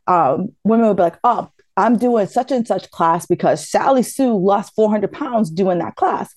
Um, 0.08 0.56
women 0.64 0.88
would 0.88 0.98
be 0.98 1.04
like, 1.04 1.20
"Oh, 1.24 1.50
I'm 1.78 1.98
doing 1.98 2.28
such 2.28 2.52
and 2.52 2.68
such 2.68 2.92
class 2.92 3.26
because 3.26 3.70
Sally 3.70 4.04
Sue 4.04 4.36
lost 4.36 4.76
400 4.76 5.10
pounds 5.12 5.50
doing 5.50 5.78
that 5.78 5.96
class," 5.96 6.34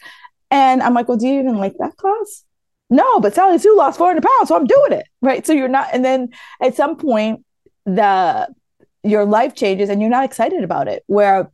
and 0.52 0.85
I'm 0.85 0.94
like, 0.94 1.09
"Well, 1.09 1.16
do 1.16 1.26
you 1.26 1.40
even 1.40 1.56
like 1.56 1.75
that 1.78 1.97
class?" 1.97 2.44
No, 2.91 3.21
but 3.21 3.35
Sally 3.35 3.59
Sue 3.59 3.76
lost 3.76 3.99
400 3.99 4.23
pounds, 4.23 4.49
so 4.49 4.57
I'm 4.57 4.67
doing 4.67 4.93
it. 4.93 5.07
Right. 5.23 5.47
So 5.47 5.53
you're 5.53 5.69
not, 5.69 5.88
and 5.93 6.05
then 6.05 6.31
at 6.61 6.75
some 6.75 6.97
point, 6.97 7.45
the 7.87 8.49
your 9.03 9.26
life 9.26 9.55
changes 9.55 9.91
and 9.91 10.00
you're 10.00 10.11
not 10.11 10.25
excited 10.25 10.64
about 10.64 10.88
it. 10.88 11.03
Where 11.07 11.50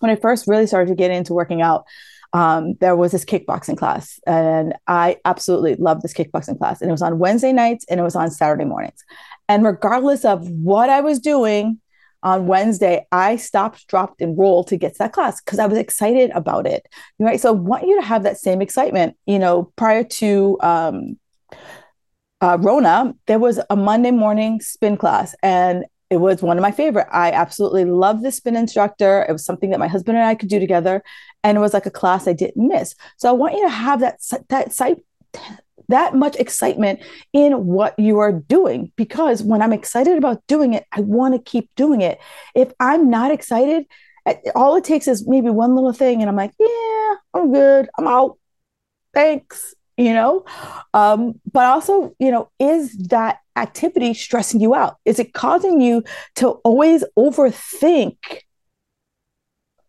when 0.00 0.10
I 0.10 0.16
first 0.16 0.46
really 0.46 0.66
started 0.66 0.88
to 0.88 0.96
get 0.96 1.10
into 1.10 1.32
working 1.32 1.62
out, 1.62 1.84
um, 2.32 2.74
there 2.80 2.96
was 2.96 3.12
this 3.12 3.24
kickboxing 3.24 3.78
class, 3.78 4.20
and 4.26 4.74
I 4.86 5.18
absolutely 5.24 5.76
loved 5.76 6.02
this 6.02 6.12
kickboxing 6.12 6.58
class. 6.58 6.80
And 6.80 6.90
it 6.90 6.92
was 6.92 7.02
on 7.02 7.18
Wednesday 7.18 7.52
nights 7.52 7.84
and 7.88 7.98
it 7.98 8.02
was 8.02 8.16
on 8.16 8.30
Saturday 8.30 8.64
mornings. 8.64 9.04
And 9.48 9.64
regardless 9.64 10.24
of 10.24 10.48
what 10.50 10.90
I 10.90 11.00
was 11.00 11.20
doing, 11.20 11.80
on 12.26 12.48
Wednesday, 12.48 13.06
I 13.12 13.36
stopped, 13.36 13.86
dropped, 13.86 14.20
and 14.20 14.36
rolled 14.36 14.66
to 14.68 14.76
get 14.76 14.94
to 14.94 14.98
that 14.98 15.12
class 15.12 15.40
because 15.40 15.60
I 15.60 15.66
was 15.66 15.78
excited 15.78 16.32
about 16.34 16.66
it. 16.66 16.84
Right. 17.20 17.40
So 17.40 17.50
I 17.50 17.52
want 17.52 17.86
you 17.86 18.00
to 18.00 18.04
have 18.04 18.24
that 18.24 18.36
same 18.36 18.60
excitement. 18.60 19.16
You 19.26 19.38
know, 19.38 19.72
prior 19.76 20.02
to 20.02 20.58
um, 20.60 21.18
uh, 22.40 22.58
Rona, 22.60 23.14
there 23.28 23.38
was 23.38 23.60
a 23.70 23.76
Monday 23.76 24.10
morning 24.10 24.60
spin 24.60 24.96
class, 24.96 25.36
and 25.40 25.84
it 26.10 26.16
was 26.16 26.42
one 26.42 26.58
of 26.58 26.62
my 26.62 26.72
favorite. 26.72 27.06
I 27.12 27.30
absolutely 27.30 27.84
love 27.84 28.22
the 28.22 28.32
spin 28.32 28.56
instructor. 28.56 29.24
It 29.28 29.32
was 29.32 29.44
something 29.44 29.70
that 29.70 29.78
my 29.78 29.88
husband 29.88 30.18
and 30.18 30.26
I 30.26 30.34
could 30.34 30.48
do 30.48 30.58
together, 30.58 31.04
and 31.44 31.56
it 31.56 31.60
was 31.60 31.74
like 31.74 31.86
a 31.86 31.92
class 31.92 32.26
I 32.26 32.32
didn't 32.32 32.66
miss. 32.66 32.96
So 33.18 33.28
I 33.28 33.32
want 33.32 33.54
you 33.54 33.62
to 33.62 33.70
have 33.70 34.00
that 34.00 34.18
that 34.48 34.72
site 34.72 34.98
that 35.88 36.14
much 36.14 36.36
excitement 36.36 37.00
in 37.32 37.66
what 37.66 37.98
you 37.98 38.18
are 38.18 38.32
doing 38.32 38.92
because 38.96 39.42
when 39.42 39.62
I'm 39.62 39.72
excited 39.72 40.18
about 40.18 40.46
doing 40.46 40.74
it, 40.74 40.84
I 40.92 41.00
want 41.00 41.34
to 41.34 41.50
keep 41.50 41.70
doing 41.76 42.00
it. 42.00 42.18
If 42.54 42.72
I'm 42.80 43.10
not 43.10 43.30
excited, 43.30 43.86
all 44.54 44.76
it 44.76 44.84
takes 44.84 45.06
is 45.06 45.26
maybe 45.26 45.50
one 45.50 45.74
little 45.74 45.92
thing, 45.92 46.20
and 46.20 46.28
I'm 46.28 46.36
like, 46.36 46.52
yeah, 46.58 47.14
I'm 47.34 47.52
good, 47.52 47.88
I'm 47.98 48.08
out. 48.08 48.38
Thanks, 49.14 49.74
you 49.96 50.12
know. 50.12 50.44
Um, 50.94 51.40
but 51.50 51.64
also, 51.64 52.14
you 52.18 52.30
know, 52.30 52.50
is 52.58 52.96
that 53.08 53.38
activity 53.54 54.14
stressing 54.14 54.60
you 54.60 54.74
out? 54.74 54.96
Is 55.04 55.18
it 55.18 55.32
causing 55.32 55.80
you 55.80 56.02
to 56.36 56.48
always 56.48 57.04
overthink 57.18 58.16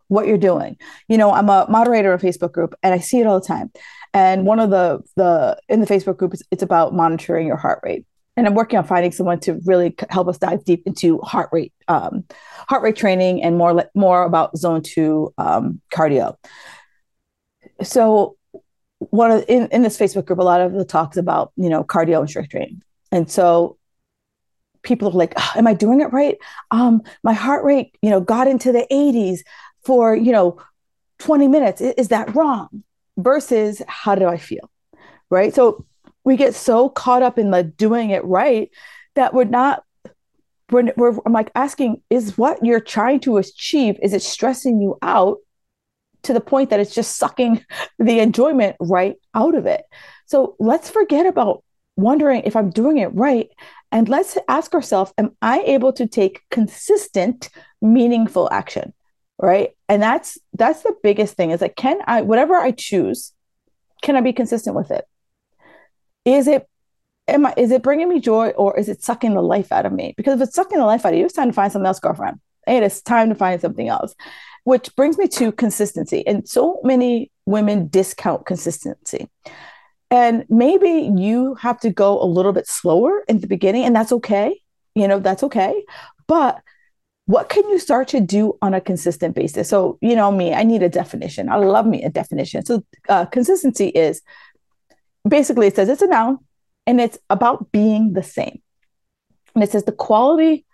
what 0.08 0.28
you're 0.28 0.38
doing? 0.38 0.78
You 1.08 1.18
know, 1.18 1.32
I'm 1.32 1.50
a 1.50 1.66
moderator 1.70 2.14
of 2.14 2.22
Facebook 2.22 2.52
group, 2.52 2.76
and 2.84 2.94
I 2.94 3.00
see 3.00 3.20
it 3.20 3.28
all 3.28 3.40
the 3.40 3.48
time. 3.48 3.72
And 4.14 4.46
one 4.46 4.60
of 4.60 4.70
the 4.70 5.00
the 5.16 5.58
in 5.70 5.80
the 5.82 5.86
Facebook 5.86 6.18
group, 6.18 6.34
it's, 6.34 6.44
it's 6.52 6.64
about 6.64 6.94
monitoring 6.94 7.48
your 7.48 7.58
heart 7.58 7.80
rate. 7.84 8.06
And 8.36 8.46
I'm 8.46 8.54
working 8.54 8.78
on 8.78 8.86
finding 8.86 9.12
someone 9.12 9.40
to 9.42 9.60
really 9.66 9.96
help 10.10 10.28
us 10.28 10.38
dive 10.38 10.64
deep 10.64 10.84
into 10.86 11.18
heart 11.20 11.50
rate, 11.52 11.74
um, 11.88 12.24
heart 12.70 12.84
rate 12.84 12.96
training, 12.96 13.42
and 13.42 13.58
more 13.58 13.84
more 13.96 14.24
about 14.24 14.56
zone 14.58 14.84
two 14.84 15.34
um, 15.40 15.82
cardio. 15.92 16.36
So, 17.82 18.38
one 19.00 19.32
of 19.32 19.46
in, 19.48 19.68
in 19.72 19.82
this 19.82 19.98
Facebook 19.98 20.26
group, 20.26 20.40
a 20.40 20.44
lot 20.44 20.62
of 20.62 20.74
the 20.74 20.86
talks 20.86 21.18
about 21.18 21.52
you 21.56 21.70
know 21.70 21.84
cardio 21.84 22.20
and 22.20 22.30
strength 22.30 22.52
training, 22.52 22.82
and 23.12 23.30
so 23.30 23.78
people 24.84 25.10
are 25.10 25.12
like, 25.12 25.34
oh, 25.36 25.52
"Am 25.56 25.66
I 25.66 25.74
doing 25.74 26.02
it 26.02 26.14
right? 26.14 26.38
Um, 26.70 27.02
my 27.24 27.34
heart 27.34 27.66
rate, 27.66 27.98
you 28.04 28.10
know, 28.12 28.22
got 28.22 28.48
into 28.48 28.72
the 28.72 28.86
80s 28.92 29.40
for 29.84 30.16
you 30.16 30.32
know 30.32 30.60
20 31.20 31.48
minutes. 31.48 31.82
Is, 31.82 31.94
is 31.98 32.08
that 32.10 32.36
wrong?" 32.36 32.84
Versus 33.18 33.82
how 33.88 34.16
do 34.16 34.26
I 34.26 34.38
feel? 34.38 34.70
Right. 35.30 35.54
So 35.54 35.86
we 36.24 36.38
get 36.38 36.56
so 36.56 36.90
caught 36.90 37.24
up 37.24 37.38
in 37.38 37.52
the 37.52 37.64
doing 37.64 38.12
it 38.12 38.24
right 38.24 38.70
that 39.16 39.34
we're 39.34 39.46
not 39.46 39.84
we're, 40.72 40.92
we're 40.98 41.18
I'm 41.26 41.34
like 41.34 41.52
asking 41.56 42.02
is 42.10 42.38
what 42.38 42.64
you're 42.64 42.82
trying 42.82 43.22
to 43.22 43.38
achieve 43.38 43.98
is 44.02 44.14
it 44.14 44.22
stressing 44.22 44.82
you 44.82 44.98
out 45.02 45.38
to 46.24 46.34
the 46.34 46.42
point 46.42 46.70
that 46.70 46.80
it's 46.80 46.94
just 46.94 47.16
sucking 47.16 47.66
the 48.00 48.20
enjoyment 48.20 48.76
right 48.80 49.16
out 49.34 49.56
of 49.56 49.66
it. 49.66 49.84
So 50.26 50.56
let's 50.60 50.90
forget 50.90 51.26
about 51.26 51.64
wondering 51.96 52.42
if 52.44 52.56
I'm 52.56 52.70
doing 52.70 52.98
it 52.98 53.08
right 53.14 53.50
and 53.92 54.08
let's 54.08 54.38
ask 54.48 54.74
ourselves 54.74 55.14
am 55.18 55.36
I 55.42 55.62
able 55.62 55.94
to 55.94 56.06
take 56.06 56.44
consistent 56.52 57.50
meaningful 57.82 58.50
action? 58.52 58.94
right 59.40 59.72
and 59.90 60.02
that's 60.02 60.38
that's 60.54 60.84
the 60.84 60.96
biggest 61.04 61.36
thing 61.36 61.52
is 61.52 61.62
like 61.62 61.76
can 61.76 62.00
i 62.06 62.22
whatever 62.22 62.56
i 62.56 62.72
choose 62.72 63.34
can 64.02 64.16
i 64.16 64.22
be 64.22 64.34
consistent 64.34 64.76
with 64.76 64.92
it? 64.92 65.06
Is 66.26 66.48
it 66.48 66.68
am 67.28 67.46
i 67.46 67.54
is 67.58 67.72
it 67.72 67.84
bringing 67.84 68.10
me 68.10 68.20
joy 68.20 68.50
or 68.50 68.78
is 68.78 68.90
it 68.90 69.04
sucking 69.04 69.34
the 69.34 69.42
life 69.42 69.72
out 69.72 69.86
of 69.86 69.94
me? 69.94 70.14
Because 70.18 70.40
if 70.40 70.48
it's 70.48 70.56
sucking 70.56 70.78
the 70.78 70.86
life 70.86 71.06
out 71.06 71.14
of 71.14 71.20
you 71.20 71.26
it's 71.26 71.34
time 71.34 71.50
to 71.50 71.54
find 71.54 71.72
something 71.72 71.88
else 71.88 72.00
girlfriend. 72.00 72.40
It 72.68 72.84
is 72.84 73.02
time 73.02 73.30
to 73.30 73.36
find 73.36 73.62
something 73.62 73.88
else 73.88 74.14
which 74.68 74.94
brings 74.98 75.18
me 75.18 75.30
to 75.30 75.54
consistency. 75.54 76.28
And 76.28 76.46
so 76.46 76.82
many 76.84 77.32
women 77.46 77.88
discount 77.88 78.46
consistency. 78.46 79.30
And 80.12 80.44
maybe 80.50 81.10
you 81.16 81.56
have 81.56 81.80
to 81.80 81.90
go 81.90 82.22
a 82.22 82.28
little 82.28 82.52
bit 82.52 82.68
slower 82.68 83.24
in 83.30 83.40
the 83.40 83.48
beginning 83.48 83.86
and 83.86 83.96
that's 83.96 84.12
okay. 84.12 84.60
You 84.94 85.08
know 85.08 85.20
that's 85.20 85.42
okay. 85.44 85.86
But 86.28 86.60
what 87.28 87.50
can 87.50 87.70
you 87.70 87.78
start 87.78 88.08
to 88.08 88.22
do 88.22 88.58
on 88.62 88.74
a 88.74 88.80
consistent 88.80 89.36
basis? 89.36 89.68
So, 89.68 89.98
you 90.02 90.16
know, 90.16 90.32
me, 90.32 90.54
I 90.54 90.64
need 90.64 90.82
a 90.82 90.90
definition. 90.90 91.50
I 91.50 91.58
love 91.58 91.86
me 91.86 92.02
a 92.04 92.10
definition. 92.10 92.66
So, 92.66 92.86
uh, 93.10 93.26
consistency 93.26 93.90
is 93.90 94.22
basically 95.28 95.68
it 95.68 95.76
says 95.76 95.90
it's 95.90 96.02
a 96.02 96.08
noun 96.08 96.40
and 96.86 97.02
it's 97.02 97.18
about 97.30 97.70
being 97.74 98.14
the 98.14 98.24
same. 98.24 98.62
And 99.54 99.64
it 99.64 99.72
says 99.72 99.84
the 99.84 99.92
quality 99.92 100.66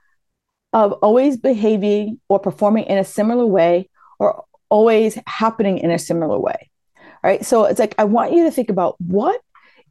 of 0.73 0.93
always 0.93 1.37
behaving 1.37 2.19
or 2.29 2.39
performing 2.39 2.85
in 2.85 2.99
a 2.99 3.03
similar 3.03 3.47
way 3.47 3.89
or 4.19 4.45
always 4.69 5.17
happening 5.25 5.79
in 5.79 5.89
a 5.89 5.97
similar 5.97 6.37
way. 6.37 6.69
All 6.97 7.31
right. 7.31 7.43
So, 7.43 7.65
it's 7.65 7.79
like 7.79 7.95
I 7.97 8.03
want 8.03 8.33
you 8.33 8.43
to 8.43 8.51
think 8.51 8.69
about 8.69 9.01
what 9.01 9.41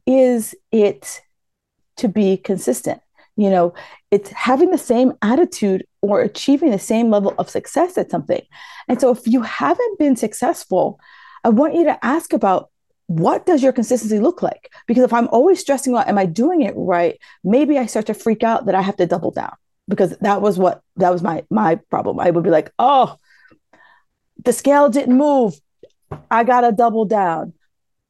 is 0.05 0.55
it 0.71 1.21
to 1.97 2.07
be 2.07 2.37
consistent? 2.37 3.01
You 3.35 3.49
know, 3.49 3.73
it's 4.11 4.29
having 4.29 4.69
the 4.71 4.77
same 4.77 5.13
attitude 5.21 5.85
or 6.01 6.21
achieving 6.21 6.71
the 6.71 6.79
same 6.79 7.09
level 7.09 7.33
of 7.37 7.49
success 7.49 7.97
at 7.97 8.11
something. 8.11 8.41
And 8.87 9.01
so 9.01 9.09
if 9.09 9.25
you 9.25 9.41
haven't 9.41 9.99
been 9.99 10.15
successful, 10.15 10.99
I 11.43 11.49
want 11.49 11.75
you 11.75 11.83
to 11.85 12.05
ask 12.05 12.33
about 12.33 12.69
what 13.07 13.45
does 13.45 13.61
your 13.61 13.73
consistency 13.73 14.19
look 14.19 14.41
like? 14.41 14.71
Because 14.87 15.03
if 15.03 15.13
I'm 15.13 15.27
always 15.29 15.59
stressing 15.59 15.95
out, 15.95 16.07
am 16.07 16.17
I 16.17 16.25
doing 16.25 16.61
it 16.61 16.73
right? 16.75 17.19
Maybe 17.43 17.77
I 17.77 17.85
start 17.85 18.05
to 18.07 18.13
freak 18.13 18.43
out 18.43 18.65
that 18.65 18.75
I 18.75 18.81
have 18.81 18.97
to 18.97 19.05
double 19.05 19.31
down 19.31 19.53
because 19.87 20.17
that 20.19 20.41
was 20.41 20.57
what 20.57 20.81
that 20.97 21.11
was 21.11 21.21
my 21.21 21.43
my 21.49 21.75
problem. 21.75 22.19
I 22.19 22.29
would 22.29 22.43
be 22.43 22.49
like, 22.49 22.71
oh, 22.79 23.17
the 24.43 24.53
scale 24.53 24.89
didn't 24.89 25.17
move. 25.17 25.59
I 26.31 26.43
gotta 26.43 26.71
double 26.71 27.05
down. 27.05 27.53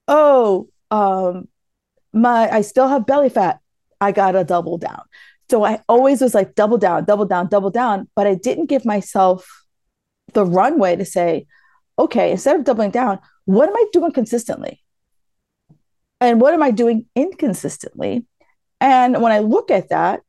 Oh, 0.08 0.70
um, 0.92 1.48
my 2.13 2.50
I 2.51 2.62
still 2.62 2.88
have 2.88 3.06
belly 3.06 3.30
fat. 3.30 3.60
I 4.03 4.12
gotta 4.12 4.43
double 4.43 4.77
down. 4.77 5.01
So 5.50 5.63
I 5.63 5.81
always 5.88 6.22
was 6.22 6.33
like 6.33 6.55
double 6.55 6.77
down, 6.77 7.05
double 7.05 7.25
down, 7.25 7.48
double 7.48 7.69
down, 7.69 8.10
but 8.15 8.27
I 8.27 8.36
didn't 8.36 8.67
give 8.67 8.86
myself 8.86 9.65
the 10.33 10.45
runway 10.45 10.95
to 10.95 11.05
say, 11.05 11.45
okay, 11.98 12.31
instead 12.31 12.55
of 12.55 12.63
doubling 12.63 12.91
down, 12.91 13.19
what 13.45 13.69
am 13.69 13.75
I 13.75 13.86
doing 13.91 14.12
consistently? 14.12 14.81
And 16.19 16.39
what 16.41 16.53
am 16.53 16.63
I 16.63 16.72
doing 16.72 17.05
inconsistently? 17.15 18.25
And 18.79 19.22
when 19.22 19.31
I 19.31 19.39
look 19.39 19.69
at 19.69 19.89
that, 19.89 20.22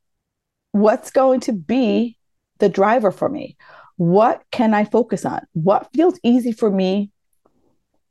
what's 0.73 1.11
going 1.11 1.41
to 1.41 1.53
be 1.53 2.19
the 2.59 2.69
driver 2.69 3.11
for 3.11 3.29
me? 3.29 3.57
What 3.97 4.43
can 4.51 4.75
I 4.75 4.85
focus 4.85 5.25
on? 5.25 5.43
What 5.53 5.89
feels 5.95 6.19
easy 6.23 6.53
for 6.53 6.71
me 6.71 7.13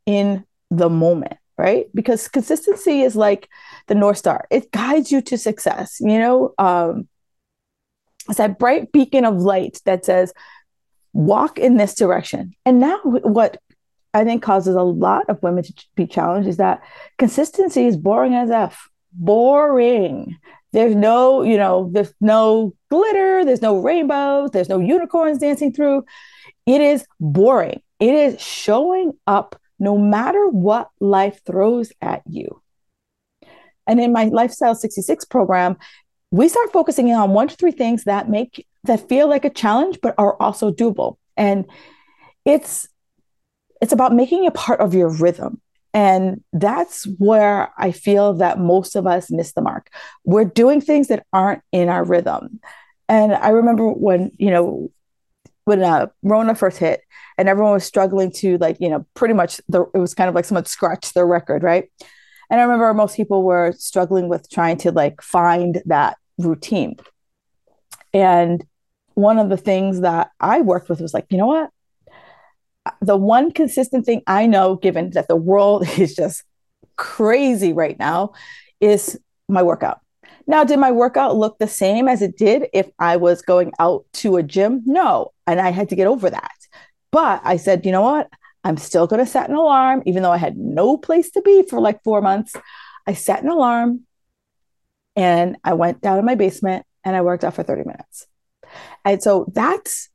in 0.06 0.46
the 0.72 0.90
moment? 0.90 1.38
Right? 1.58 1.88
Because 1.94 2.28
consistency 2.28 3.02
is 3.02 3.16
like 3.16 3.50
the 3.88 3.96
North 3.96 4.18
Star, 4.18 4.46
it 4.50 4.72
guides 4.72 5.12
you 5.12 5.22
to 5.22 5.38
success. 5.38 5.98
You 6.00 6.20
know, 6.20 6.54
um, 6.58 7.08
it's 8.30 8.38
that 8.38 8.60
bright 8.60 8.92
beacon 8.92 9.26
of 9.26 9.38
light 9.38 9.82
that 9.86 10.06
says, 10.06 10.34
walk 11.14 11.60
in 11.60 11.78
this 11.78 11.96
direction. 11.96 12.54
And 12.66 12.80
now, 12.80 13.00
what 13.04 13.58
I 14.14 14.24
think 14.24 14.44
causes 14.44 14.76
a 14.76 14.84
lot 14.84 15.30
of 15.30 15.42
women 15.42 15.64
to 15.64 15.74
be 15.96 16.08
challenged 16.08 16.48
is 16.48 16.58
that 16.58 16.82
consistency 17.18 17.86
is 17.86 17.98
boring 17.98 18.34
as 18.34 18.50
F. 18.50 18.90
Boring. 19.12 20.38
There's 20.72 20.96
no, 20.96 21.44
you 21.44 21.58
know, 21.58 21.90
there's 21.92 22.14
no 22.20 22.74
glitter, 22.90 23.46
there's 23.46 23.62
no 23.62 23.80
rainbows, 23.80 24.52
there's 24.52 24.70
no 24.70 24.80
unicorns 24.80 25.38
dancing 25.38 25.72
through. 25.72 26.04
It 26.66 26.82
is 26.82 27.06
boring. 27.20 27.82
It 28.00 28.14
is 28.14 28.42
showing 28.42 29.14
up 29.28 29.56
no 29.80 29.98
matter 29.98 30.48
what 30.48 30.90
life 31.00 31.42
throws 31.46 31.92
at 32.02 32.22
you. 32.30 32.62
And 33.88 34.00
in 34.00 34.14
my 34.14 34.26
Lifestyle 34.26 34.76
66 34.76 35.26
program, 35.26 35.78
we 36.32 36.50
start 36.50 36.72
focusing 36.72 37.12
on 37.12 37.32
one 37.32 37.48
to 37.48 37.56
three 37.56 37.72
things 37.72 38.06
that 38.06 38.30
make 38.30 38.66
that 38.86 39.08
feel 39.08 39.30
like 39.30 39.46
a 39.46 39.50
challenge 39.50 40.00
but 40.02 40.16
are 40.18 40.36
also 40.42 40.72
doable. 40.72 41.18
And 41.38 41.66
it's 42.46 42.88
it's 43.82 43.94
about 43.94 44.14
making 44.14 44.46
it 44.46 44.54
part 44.54 44.80
of 44.80 44.94
your 44.94 45.10
rhythm. 45.10 45.62
And 45.94 46.44
that's 46.54 47.06
where 47.18 47.72
I 47.78 47.92
feel 47.92 48.34
that 48.36 48.58
most 48.60 48.96
of 48.96 49.06
us 49.06 49.30
miss 49.30 49.54
the 49.54 49.62
mark. 49.62 49.92
We're 50.24 50.46
doing 50.46 50.82
things 50.82 51.10
that 51.10 51.26
aren't 51.32 51.62
in 51.72 51.90
our 51.90 52.04
rhythm. 52.04 52.60
And 53.08 53.34
I 53.34 53.50
remember 53.50 53.90
when, 53.90 54.32
you 54.38 54.50
know, 54.50 54.90
when 55.66 55.82
uh, 55.84 56.08
Rona 56.22 56.56
first 56.56 56.78
hit 56.78 57.02
and 57.38 57.48
everyone 57.48 57.74
was 57.74 57.86
struggling 57.86 58.32
to 58.32 58.58
like, 58.58 58.78
you 58.80 58.90
know, 58.90 59.06
pretty 59.14 59.34
much 59.34 59.62
the, 59.70 59.86
it 59.94 59.98
was 60.00 60.14
kind 60.14 60.30
of 60.30 60.36
like 60.36 60.46
someone 60.46 60.66
scratched 60.66 61.14
their 61.14 61.26
record, 61.26 61.64
right? 61.64 61.90
And 62.50 62.60
I 62.60 62.64
remember 62.64 62.94
most 62.94 63.16
people 63.16 63.44
were 63.44 63.74
struggling 63.78 64.28
with 64.28 64.50
trying 64.50 64.78
to 64.78 64.92
like 64.92 65.22
find 65.22 65.82
that 65.86 66.18
routine. 66.38 66.98
And 68.14 68.64
one 69.16 69.40
of 69.40 69.50
the 69.50 69.58
things 69.58 70.02
that 70.02 70.32
I 70.40 70.62
worked 70.62 70.90
with 70.90 71.02
was 71.02 71.14
like, 71.14 71.28
you 71.30 71.38
know 71.38 71.48
what? 71.48 71.70
the 73.02 73.18
one 73.18 73.52
consistent 73.52 74.06
thing 74.06 74.22
I 74.28 74.48
know, 74.48 74.76
given 74.76 75.12
that 75.12 75.28
the 75.28 75.36
world 75.36 75.88
is 75.98 76.16
just 76.16 76.44
crazy 76.96 77.74
right 77.74 77.98
now, 77.98 78.34
is 78.80 79.20
my 79.48 79.64
workout. 79.64 80.00
Now, 80.48 80.64
did 80.64 80.80
my 80.80 80.92
workout 80.92 81.36
look 81.36 81.58
the 81.58 81.68
same 81.68 82.08
as 82.08 82.22
it 82.22 82.38
did 82.38 82.68
if 82.74 82.90
I 83.00 83.18
was 83.18 83.42
going 83.42 83.72
out 83.80 84.06
to 84.14 84.38
a 84.38 84.44
gym? 84.44 84.82
No. 84.86 85.32
And 85.48 85.60
I 85.60 85.72
had 85.72 85.90
to 85.90 85.96
get 85.96 86.08
over 86.08 86.30
that. 86.30 86.52
But 87.12 87.42
I 87.44 87.58
said, 87.58 87.86
you 87.86 87.92
know 87.92 88.02
what? 88.02 88.30
I'm 88.64 88.78
still 88.78 89.08
going 89.08 89.24
to 89.24 89.30
set 89.30 89.50
an 89.50 89.56
alarm, 89.56 90.04
even 90.06 90.24
though 90.24 90.32
I 90.32 90.38
had 90.38 90.58
no 90.58 90.98
place 90.98 91.32
to 91.32 91.42
be 91.42 91.64
for 91.64 91.80
like 91.80 92.04
four 92.04 92.22
months. 92.22 92.56
I 93.06 93.14
set 93.14 93.44
an 93.44 93.50
alarm 93.50 94.02
and 95.16 95.58
I 95.64 95.74
went 95.74 96.02
down 96.02 96.20
in 96.20 96.26
my 96.26 96.36
basement 96.36 96.86
and 97.04 97.16
I 97.16 97.22
worked 97.22 97.44
out 97.44 97.54
for 97.54 97.64
30 97.64 97.84
minutes. 97.84 98.28
And 99.06 99.22
so 99.22 99.46
that's 99.54 100.10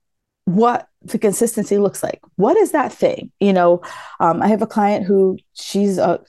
what 0.45 0.89
the 1.03 1.19
consistency 1.19 1.79
looks 1.79 2.03
like. 2.03 2.21
What 2.37 2.57
is 2.57 2.73
that 2.73 2.93
thing? 2.93 3.31
You 3.39 3.53
know, 3.53 3.83
um, 4.19 4.43
I 4.43 4.49
have 4.49 4.63
a 4.63 4.67
client 4.67 5.05
who 5.05 5.39
she's 5.53 5.99
a 5.99 6.21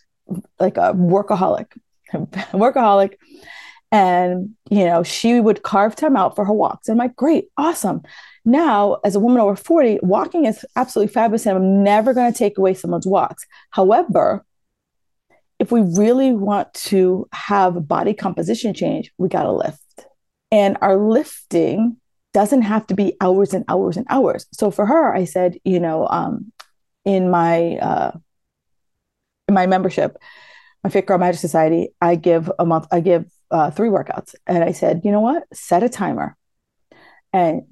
like 0.59 0.77
a 0.77 0.93
workaholic, 0.93 1.67
workaholic, 2.13 3.13
and 3.91 4.51
you 4.69 4.85
know 4.85 5.01
she 5.03 5.39
would 5.39 5.63
carve 5.63 5.95
time 5.95 6.15
out 6.15 6.35
for 6.35 6.45
her 6.45 6.53
walks. 6.53 6.87
And 6.87 6.99
I'm 6.99 7.07
like, 7.07 7.15
great, 7.15 7.45
awesome. 7.57 8.01
Now, 8.45 8.97
as 9.03 9.15
a 9.15 9.19
woman 9.19 9.39
over 9.39 9.55
40, 9.55 9.99
walking 10.01 10.45
is 10.45 10.65
absolutely 10.75 11.13
fabulous, 11.13 11.45
and 11.45 11.57
I'm 11.57 11.83
never 11.83 12.13
going 12.13 12.31
to 12.31 12.37
take 12.37 12.57
away 12.57 12.73
someone's 12.73 13.07
walks. 13.07 13.45
However, 13.71 14.45
if 15.59 15.71
we 15.71 15.81
really 15.81 16.33
want 16.33 16.73
to 16.73 17.27
have 17.33 17.87
body 17.87 18.13
composition 18.13 18.73
change, 18.73 19.11
we 19.17 19.27
got 19.27 19.43
to 19.43 19.51
lift. 19.51 19.81
And 20.51 20.77
our 20.81 20.97
lifting 20.97 21.97
doesn't 22.33 22.61
have 22.61 22.87
to 22.87 22.95
be 22.95 23.15
hours 23.21 23.53
and 23.53 23.65
hours 23.67 23.97
and 23.97 24.05
hours. 24.09 24.47
So 24.53 24.71
for 24.71 24.85
her, 24.85 25.13
I 25.13 25.25
said, 25.25 25.59
you 25.65 25.79
know, 25.79 26.07
um, 26.07 26.51
in 27.05 27.29
my 27.29 27.77
uh, 27.77 28.11
in 29.47 29.53
my 29.53 29.67
membership, 29.67 30.17
my 30.83 30.89
Fit 30.89 31.05
Girl 31.05 31.17
Magic 31.17 31.39
Society, 31.39 31.89
I 32.01 32.15
give 32.15 32.51
a 32.57 32.65
month, 32.65 32.87
I 32.91 32.99
give 32.99 33.25
uh, 33.51 33.71
three 33.71 33.89
workouts, 33.89 34.35
and 34.47 34.63
I 34.63 34.71
said, 34.71 35.01
you 35.03 35.11
know 35.11 35.21
what, 35.21 35.43
set 35.53 35.83
a 35.83 35.89
timer, 35.89 36.37
and 37.33 37.63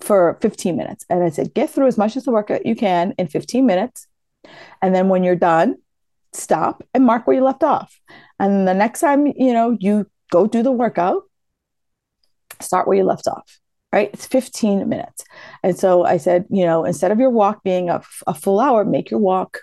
for 0.00 0.38
15 0.40 0.76
minutes, 0.76 1.04
and 1.08 1.22
I 1.22 1.30
said, 1.30 1.54
get 1.54 1.70
through 1.70 1.86
as 1.86 1.98
much 1.98 2.16
as 2.16 2.24
the 2.24 2.32
workout 2.32 2.66
you 2.66 2.74
can 2.74 3.14
in 3.18 3.26
15 3.26 3.64
minutes, 3.64 4.06
and 4.82 4.94
then 4.94 5.08
when 5.08 5.24
you're 5.24 5.36
done, 5.36 5.76
stop 6.32 6.82
and 6.92 7.06
mark 7.06 7.26
where 7.26 7.36
you 7.36 7.44
left 7.44 7.62
off, 7.62 8.00
and 8.38 8.66
the 8.66 8.74
next 8.74 9.00
time 9.00 9.26
you 9.26 9.52
know 9.52 9.76
you 9.80 10.06
go 10.30 10.46
do 10.46 10.62
the 10.62 10.72
workout, 10.72 11.22
start 12.60 12.86
where 12.86 12.96
you 12.96 13.04
left 13.04 13.28
off 13.28 13.60
right? 13.94 14.10
It's 14.12 14.26
15 14.26 14.88
minutes. 14.88 15.24
And 15.62 15.78
so 15.78 16.04
I 16.04 16.16
said, 16.16 16.46
you 16.50 16.66
know, 16.66 16.84
instead 16.84 17.12
of 17.12 17.20
your 17.20 17.30
walk 17.30 17.62
being 17.62 17.90
a, 17.90 18.02
a 18.26 18.34
full 18.34 18.58
hour, 18.58 18.84
make 18.84 19.08
your 19.08 19.20
walk 19.20 19.60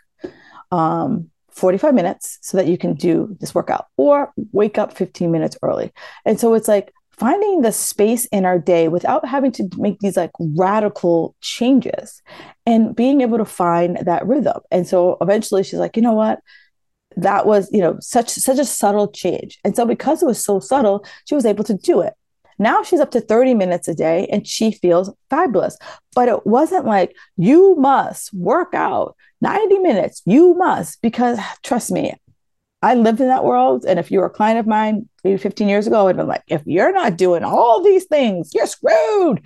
um, 0.71 1.30
45 1.51 1.93
minutes 1.93 2.37
so 2.41 2.57
that 2.57 2.67
you 2.67 2.77
can 2.77 2.93
do 2.93 3.35
this 3.39 3.53
workout 3.53 3.87
or 3.97 4.31
wake 4.51 4.77
up 4.77 4.93
15 4.93 5.31
minutes 5.31 5.57
early. 5.63 5.91
And 6.25 6.39
so 6.39 6.53
it's 6.53 6.67
like 6.67 6.93
finding 7.11 7.61
the 7.61 7.71
space 7.71 8.25
in 8.25 8.45
our 8.45 8.57
day 8.57 8.87
without 8.87 9.25
having 9.27 9.51
to 9.51 9.69
make 9.77 9.99
these 9.99 10.17
like 10.17 10.31
radical 10.39 11.35
changes 11.41 12.21
and 12.65 12.95
being 12.95 13.21
able 13.21 13.37
to 13.37 13.45
find 13.45 13.97
that 13.97 14.25
rhythm. 14.25 14.59
And 14.71 14.87
so 14.87 15.17
eventually 15.21 15.63
she's 15.63 15.79
like, 15.79 15.95
you 15.95 16.01
know 16.01 16.13
what? 16.13 16.39
That 17.17 17.45
was, 17.45 17.69
you 17.71 17.81
know, 17.81 17.97
such 17.99 18.29
such 18.29 18.57
a 18.57 18.65
subtle 18.65 19.09
change. 19.09 19.59
And 19.63 19.75
so 19.75 19.85
because 19.85 20.23
it 20.23 20.25
was 20.25 20.43
so 20.43 20.59
subtle, 20.59 21.05
she 21.25 21.35
was 21.35 21.45
able 21.45 21.63
to 21.65 21.75
do 21.75 22.01
it. 22.01 22.13
Now 22.61 22.83
she's 22.83 22.99
up 22.99 23.11
to 23.11 23.21
30 23.21 23.55
minutes 23.55 23.87
a 23.87 23.95
day 23.95 24.27
and 24.31 24.47
she 24.47 24.71
feels 24.71 25.11
fabulous. 25.31 25.77
But 26.15 26.29
it 26.29 26.45
wasn't 26.45 26.85
like, 26.85 27.15
you 27.35 27.75
must 27.75 28.31
work 28.33 28.75
out 28.75 29.15
90 29.41 29.79
minutes, 29.79 30.21
you 30.25 30.53
must, 30.53 31.01
because 31.01 31.39
trust 31.63 31.91
me, 31.91 32.13
I 32.83 32.93
lived 32.93 33.19
in 33.19 33.27
that 33.27 33.43
world. 33.43 33.83
And 33.87 33.97
if 33.97 34.11
you 34.11 34.19
were 34.19 34.27
a 34.27 34.29
client 34.29 34.59
of 34.59 34.67
mine 34.67 35.09
maybe 35.23 35.37
15 35.37 35.67
years 35.67 35.87
ago, 35.87 36.07
I'd 36.07 36.17
been 36.17 36.27
like, 36.27 36.43
if 36.47 36.61
you're 36.65 36.93
not 36.93 37.17
doing 37.17 37.43
all 37.43 37.83
these 37.83 38.05
things, 38.05 38.51
you're 38.53 38.67
screwed. 38.67 39.41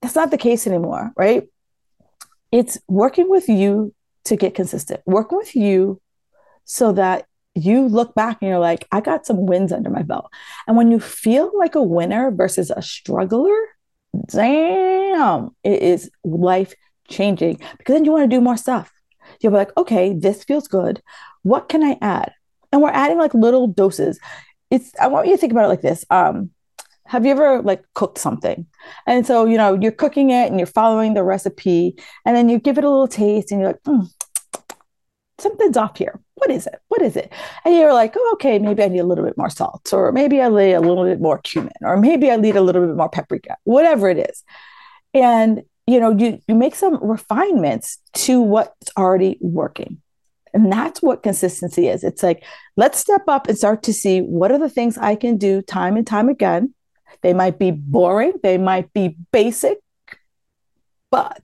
That's 0.00 0.14
not 0.14 0.30
the 0.30 0.38
case 0.38 0.68
anymore, 0.68 1.12
right? 1.16 1.48
It's 2.52 2.78
working 2.86 3.28
with 3.28 3.48
you 3.48 3.92
to 4.26 4.36
get 4.36 4.54
consistent, 4.54 5.00
working 5.04 5.38
with 5.38 5.56
you 5.56 6.00
so 6.64 6.92
that 6.92 7.26
you 7.56 7.88
look 7.88 8.14
back 8.14 8.38
and 8.40 8.48
you're 8.48 8.58
like, 8.58 8.86
I 8.92 9.00
got 9.00 9.26
some 9.26 9.46
wins 9.46 9.72
under 9.72 9.90
my 9.90 10.02
belt. 10.02 10.30
And 10.66 10.76
when 10.76 10.90
you 10.90 11.00
feel 11.00 11.50
like 11.56 11.74
a 11.74 11.82
winner 11.82 12.30
versus 12.30 12.70
a 12.70 12.82
struggler, 12.82 13.56
damn, 14.28 15.50
it 15.64 15.82
is 15.82 16.10
life 16.24 16.74
changing 17.08 17.60
because 17.78 17.94
then 17.94 18.04
you 18.04 18.12
want 18.12 18.28
to 18.28 18.36
do 18.36 18.40
more 18.40 18.56
stuff. 18.56 18.92
You'll 19.40 19.52
be 19.52 19.58
like, 19.58 19.76
okay, 19.76 20.12
this 20.12 20.44
feels 20.44 20.68
good. 20.68 21.02
What 21.42 21.68
can 21.68 21.82
I 21.82 21.98
add? 22.00 22.32
And 22.72 22.82
we're 22.82 22.90
adding 22.90 23.18
like 23.18 23.34
little 23.34 23.66
doses. 23.66 24.18
It's 24.70 24.92
I 25.00 25.08
want 25.08 25.26
you 25.26 25.34
to 25.34 25.38
think 25.38 25.52
about 25.52 25.64
it 25.64 25.68
like 25.68 25.82
this. 25.82 26.04
Um, 26.10 26.50
have 27.06 27.24
you 27.24 27.30
ever 27.30 27.62
like 27.62 27.84
cooked 27.94 28.18
something? 28.18 28.66
And 29.06 29.26
so, 29.26 29.44
you 29.46 29.56
know, 29.56 29.78
you're 29.80 29.92
cooking 29.92 30.30
it 30.30 30.50
and 30.50 30.58
you're 30.58 30.66
following 30.66 31.14
the 31.14 31.22
recipe, 31.22 31.96
and 32.24 32.36
then 32.36 32.48
you 32.48 32.58
give 32.58 32.78
it 32.78 32.84
a 32.84 32.90
little 32.90 33.08
taste 33.08 33.52
and 33.52 33.60
you're 33.60 33.70
like, 33.70 33.82
mm, 33.84 34.08
something's 35.38 35.76
off 35.76 35.96
here. 35.98 36.20
What 36.36 36.50
is 36.50 36.66
it? 36.66 36.80
What 36.88 37.02
is 37.02 37.16
it? 37.16 37.32
And 37.64 37.74
you're 37.74 37.94
like, 37.94 38.14
oh, 38.16 38.30
okay, 38.34 38.58
maybe 38.58 38.82
I 38.82 38.88
need 38.88 39.00
a 39.00 39.04
little 39.04 39.24
bit 39.24 39.36
more 39.36 39.50
salt, 39.50 39.92
or 39.92 40.12
maybe 40.12 40.40
I 40.40 40.48
need 40.48 40.74
a 40.74 40.80
little 40.80 41.04
bit 41.04 41.20
more 41.20 41.38
cumin, 41.38 41.72
or 41.80 41.96
maybe 41.96 42.30
I 42.30 42.36
need 42.36 42.56
a 42.56 42.60
little 42.60 42.86
bit 42.86 42.94
more 42.94 43.08
paprika, 43.08 43.56
whatever 43.64 44.08
it 44.08 44.18
is. 44.30 44.44
And 45.14 45.62
you 45.86 46.00
know, 46.00 46.10
you 46.10 46.40
you 46.46 46.54
make 46.54 46.74
some 46.74 47.02
refinements 47.02 47.98
to 48.14 48.40
what's 48.40 48.90
already 48.96 49.38
working. 49.40 50.02
And 50.52 50.72
that's 50.72 51.02
what 51.02 51.22
consistency 51.22 51.88
is. 51.88 52.02
It's 52.02 52.22
like, 52.22 52.42
let's 52.76 52.98
step 52.98 53.22
up 53.28 53.46
and 53.46 53.58
start 53.58 53.82
to 53.84 53.92
see 53.92 54.20
what 54.20 54.50
are 54.50 54.58
the 54.58 54.70
things 54.70 54.96
I 54.96 55.14
can 55.14 55.36
do 55.36 55.60
time 55.60 55.96
and 55.96 56.06
time 56.06 56.28
again. 56.28 56.74
They 57.22 57.34
might 57.34 57.58
be 57.58 57.70
boring, 57.70 58.34
they 58.42 58.58
might 58.58 58.92
be 58.92 59.16
basic, 59.32 59.78
but 61.10 61.40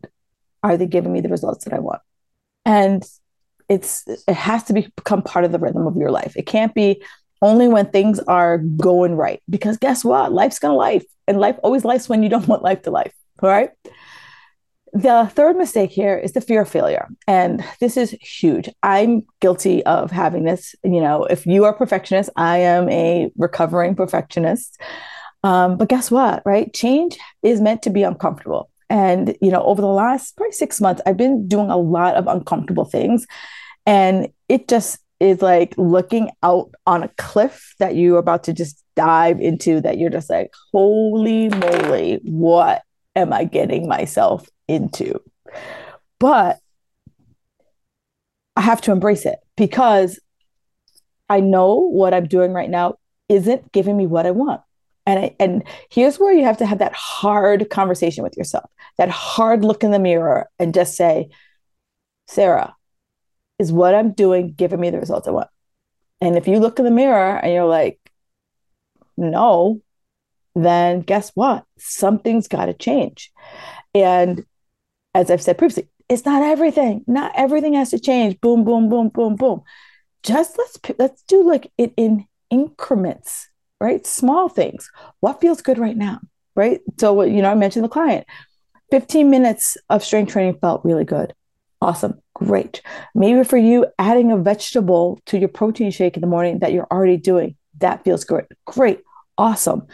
are 0.62 0.76
they 0.76 0.86
giving 0.86 1.12
me 1.12 1.20
the 1.20 1.28
results 1.28 1.64
that 1.64 1.74
I 1.74 1.78
want? 1.78 2.00
And 2.64 3.04
it's 3.68 4.04
it 4.06 4.34
has 4.34 4.64
to 4.64 4.72
be, 4.72 4.88
become 4.96 5.22
part 5.22 5.44
of 5.44 5.52
the 5.52 5.58
rhythm 5.58 5.86
of 5.86 5.96
your 5.96 6.10
life. 6.10 6.34
It 6.36 6.46
can't 6.46 6.74
be 6.74 7.02
only 7.40 7.68
when 7.68 7.86
things 7.86 8.20
are 8.20 8.58
going 8.58 9.16
right. 9.16 9.42
Because 9.50 9.76
guess 9.76 10.04
what? 10.04 10.32
Life's 10.32 10.58
gonna 10.58 10.74
life. 10.74 11.04
And 11.28 11.38
life 11.38 11.56
always 11.62 11.84
life 11.84 12.08
when 12.08 12.22
you 12.22 12.28
don't 12.28 12.48
want 12.48 12.62
life 12.62 12.82
to 12.82 12.90
life. 12.90 13.12
All 13.42 13.48
right. 13.48 13.70
The 14.94 15.30
third 15.32 15.56
mistake 15.56 15.90
here 15.90 16.18
is 16.18 16.32
the 16.32 16.42
fear 16.42 16.62
of 16.62 16.68
failure. 16.68 17.08
And 17.26 17.64
this 17.80 17.96
is 17.96 18.10
huge. 18.20 18.68
I'm 18.82 19.22
guilty 19.40 19.84
of 19.86 20.10
having 20.10 20.44
this. 20.44 20.74
You 20.84 21.00
know, 21.00 21.24
if 21.24 21.46
you 21.46 21.64
are 21.64 21.72
perfectionist, 21.72 22.28
I 22.36 22.58
am 22.58 22.90
a 22.90 23.30
recovering 23.36 23.94
perfectionist. 23.94 24.78
Um, 25.44 25.78
but 25.78 25.88
guess 25.88 26.10
what? 26.10 26.42
Right? 26.44 26.72
Change 26.74 27.18
is 27.42 27.60
meant 27.60 27.82
to 27.82 27.90
be 27.90 28.02
uncomfortable. 28.02 28.70
And, 28.92 29.38
you 29.40 29.50
know, 29.50 29.62
over 29.62 29.80
the 29.80 29.88
last 29.88 30.36
probably 30.36 30.52
six 30.52 30.78
months, 30.78 31.00
I've 31.06 31.16
been 31.16 31.48
doing 31.48 31.70
a 31.70 31.78
lot 31.78 32.14
of 32.14 32.26
uncomfortable 32.26 32.84
things. 32.84 33.26
And 33.86 34.28
it 34.50 34.68
just 34.68 34.98
is 35.18 35.40
like 35.40 35.72
looking 35.78 36.28
out 36.42 36.74
on 36.86 37.02
a 37.02 37.08
cliff 37.16 37.74
that 37.78 37.96
you're 37.96 38.18
about 38.18 38.44
to 38.44 38.52
just 38.52 38.84
dive 38.94 39.40
into, 39.40 39.80
that 39.80 39.96
you're 39.96 40.10
just 40.10 40.28
like, 40.28 40.50
holy 40.72 41.48
moly, 41.48 42.20
what 42.24 42.82
am 43.16 43.32
I 43.32 43.44
getting 43.44 43.88
myself 43.88 44.46
into? 44.68 45.18
But 46.20 46.58
I 48.56 48.60
have 48.60 48.82
to 48.82 48.92
embrace 48.92 49.24
it 49.24 49.38
because 49.56 50.20
I 51.30 51.40
know 51.40 51.76
what 51.76 52.12
I'm 52.12 52.26
doing 52.26 52.52
right 52.52 52.68
now 52.68 52.96
isn't 53.30 53.72
giving 53.72 53.96
me 53.96 54.06
what 54.06 54.26
I 54.26 54.32
want. 54.32 54.60
And 55.06 55.18
I, 55.18 55.36
and 55.40 55.64
here's 55.90 56.18
where 56.18 56.32
you 56.32 56.44
have 56.44 56.58
to 56.58 56.66
have 56.66 56.78
that 56.78 56.92
hard 56.92 57.68
conversation 57.70 58.22
with 58.22 58.36
yourself, 58.36 58.70
that 58.98 59.08
hard 59.08 59.64
look 59.64 59.82
in 59.82 59.90
the 59.90 59.98
mirror 59.98 60.48
and 60.58 60.72
just 60.72 60.94
say, 60.94 61.28
Sarah, 62.28 62.76
is 63.58 63.72
what 63.72 63.94
I'm 63.94 64.12
doing 64.12 64.52
giving 64.52 64.80
me 64.80 64.90
the 64.90 65.00
results 65.00 65.26
I 65.26 65.32
want? 65.32 65.48
And 66.20 66.36
if 66.36 66.46
you 66.46 66.60
look 66.60 66.78
in 66.78 66.84
the 66.84 66.90
mirror 66.90 67.36
and 67.36 67.52
you're 67.52 67.66
like, 67.66 67.98
no, 69.16 69.80
then 70.54 71.00
guess 71.00 71.30
what? 71.34 71.64
Something's 71.78 72.48
got 72.48 72.66
to 72.66 72.74
change. 72.74 73.32
And 73.94 74.44
as 75.14 75.30
I've 75.30 75.42
said 75.42 75.58
previously, 75.58 75.88
it's 76.08 76.24
not 76.24 76.42
everything. 76.42 77.04
Not 77.06 77.32
everything 77.34 77.74
has 77.74 77.90
to 77.90 77.98
change. 77.98 78.40
Boom, 78.40 78.64
boom, 78.64 78.88
boom, 78.88 79.08
boom, 79.08 79.36
boom. 79.36 79.62
Just 80.22 80.58
let's 80.58 80.78
let's 80.98 81.22
do 81.22 81.42
like 81.42 81.72
it 81.78 81.92
in 81.96 82.26
increments, 82.50 83.48
right? 83.82 84.06
Small 84.06 84.48
things. 84.48 84.90
What 85.20 85.40
feels 85.40 85.60
good 85.60 85.78
right 85.78 85.96
now, 85.96 86.20
right? 86.54 86.80
So 86.98 87.22
you 87.22 87.42
know, 87.42 87.50
I 87.50 87.54
mentioned 87.54 87.84
the 87.84 87.88
client. 87.88 88.26
15 88.90 89.30
minutes 89.30 89.76
of 89.90 90.04
strength 90.04 90.32
training 90.32 90.58
felt 90.60 90.84
really 90.84 91.04
good. 91.04 91.34
Awesome. 91.80 92.20
Great. 92.34 92.82
Maybe 93.14 93.42
for 93.42 93.56
you, 93.56 93.86
adding 93.98 94.30
a 94.30 94.36
vegetable 94.36 95.20
to 95.26 95.38
your 95.38 95.48
protein 95.48 95.90
shake 95.90 96.16
in 96.16 96.20
the 96.20 96.26
morning 96.26 96.60
that 96.60 96.72
you're 96.72 96.86
already 96.90 97.16
doing, 97.16 97.56
that 97.78 98.04
feels 98.04 98.24
good. 98.24 98.46
Great. 98.66 99.00
Awesome 99.36 99.86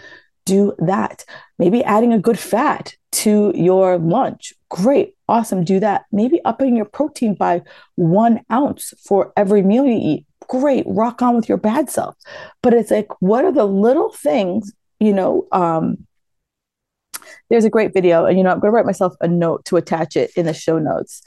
do 0.48 0.74
that. 0.79 1.27
Maybe 1.59 1.85
adding 1.85 2.14
a 2.14 2.18
good 2.18 2.38
fat 2.38 2.94
to 3.12 3.53
your 3.55 3.98
lunch. 3.98 4.55
Great, 4.70 5.14
awesome, 5.29 5.62
do 5.62 5.79
that. 5.81 6.07
Maybe 6.11 6.40
upping 6.44 6.74
your 6.74 6.87
protein 6.87 7.35
by 7.35 7.61
one 7.96 8.40
ounce 8.51 8.94
for 9.05 9.33
every 9.37 9.61
meal 9.62 9.85
you 9.85 9.98
eat. 10.01 10.27
Great, 10.48 10.84
rock 10.87 11.22
on 11.22 11.37
with 11.37 11.48
your 11.48 11.58
bad 11.58 11.90
self. 11.90 12.16
But 12.62 12.74
it's 12.74 12.90
like, 12.90 13.08
what 13.20 13.44
are 13.44 13.52
the 13.52 13.66
little 13.66 14.11
things, 14.11 14.72
you 14.98 15.12
know? 15.12 15.46
Um, 15.52 16.06
there's 17.50 17.64
a 17.64 17.70
great 17.70 17.92
video, 17.92 18.24
and 18.24 18.37
you 18.38 18.44
know, 18.44 18.50
I'm 18.50 18.61
going 18.61 18.70
to 18.70 18.74
write 18.74 18.87
myself 18.87 19.14
a 19.20 19.28
note 19.28 19.64
to 19.66 19.76
attach 19.76 20.16
it 20.16 20.30
in 20.37 20.46
the 20.46 20.54
show 20.54 20.78
notes. 20.78 21.22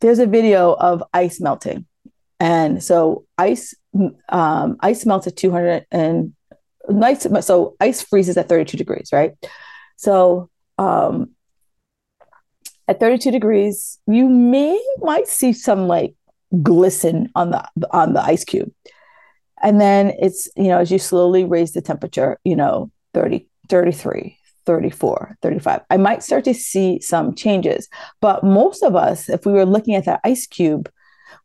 There's 0.00 0.18
a 0.18 0.26
video 0.26 0.74
of 0.74 1.02
ice 1.12 1.40
melting. 1.40 1.86
And 2.40 2.82
so 2.82 3.24
ice 3.38 3.74
um, 4.28 4.76
ice 4.80 5.06
melts 5.06 5.26
at 5.26 5.36
200 5.36 5.86
and 5.90 6.34
nice 6.88 7.26
so 7.40 7.76
ice 7.80 8.02
freezes 8.02 8.36
at 8.36 8.48
32 8.48 8.76
degrees 8.76 9.08
right 9.12 9.32
so 9.96 10.50
um 10.78 11.30
at 12.88 13.00
32 13.00 13.30
degrees 13.30 13.98
you 14.06 14.28
may 14.28 14.78
might 14.98 15.26
see 15.26 15.52
some 15.52 15.88
like 15.88 16.14
glisten 16.62 17.30
on 17.34 17.50
the 17.50 17.64
on 17.90 18.12
the 18.12 18.22
ice 18.22 18.44
cube 18.44 18.70
and 19.62 19.80
then 19.80 20.12
it's 20.20 20.48
you 20.56 20.68
know 20.68 20.78
as 20.78 20.90
you 20.90 20.98
slowly 20.98 21.44
raise 21.44 21.72
the 21.72 21.80
temperature 21.80 22.38
you 22.44 22.54
know 22.54 22.90
30 23.14 23.48
33 23.68 24.38
34 24.66 25.38
35 25.42 25.80
i 25.90 25.96
might 25.96 26.22
start 26.22 26.44
to 26.44 26.54
see 26.54 27.00
some 27.00 27.34
changes 27.34 27.88
but 28.20 28.44
most 28.44 28.82
of 28.82 28.94
us 28.94 29.28
if 29.28 29.44
we 29.44 29.52
were 29.52 29.66
looking 29.66 29.94
at 29.94 30.04
that 30.04 30.20
ice 30.24 30.46
cube 30.46 30.90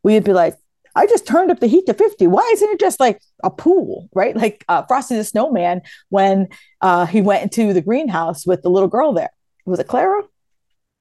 we 0.02 0.14
would 0.14 0.24
be 0.24 0.32
like 0.32 0.54
I 0.96 1.06
just 1.06 1.26
turned 1.26 1.50
up 1.50 1.60
the 1.60 1.66
heat 1.66 1.86
to 1.86 1.94
50. 1.94 2.26
Why 2.26 2.48
isn't 2.52 2.70
it 2.70 2.80
just 2.80 3.00
like 3.00 3.20
a 3.44 3.50
pool, 3.50 4.08
right? 4.14 4.36
Like 4.36 4.64
uh, 4.68 4.82
Frosty 4.82 5.16
the 5.16 5.24
Snowman 5.24 5.82
when 6.08 6.48
uh, 6.80 7.06
he 7.06 7.20
went 7.20 7.42
into 7.42 7.72
the 7.72 7.80
greenhouse 7.80 8.46
with 8.46 8.62
the 8.62 8.70
little 8.70 8.88
girl 8.88 9.12
there. 9.12 9.30
Was 9.66 9.78
it 9.78 9.86
Clara? 9.86 10.22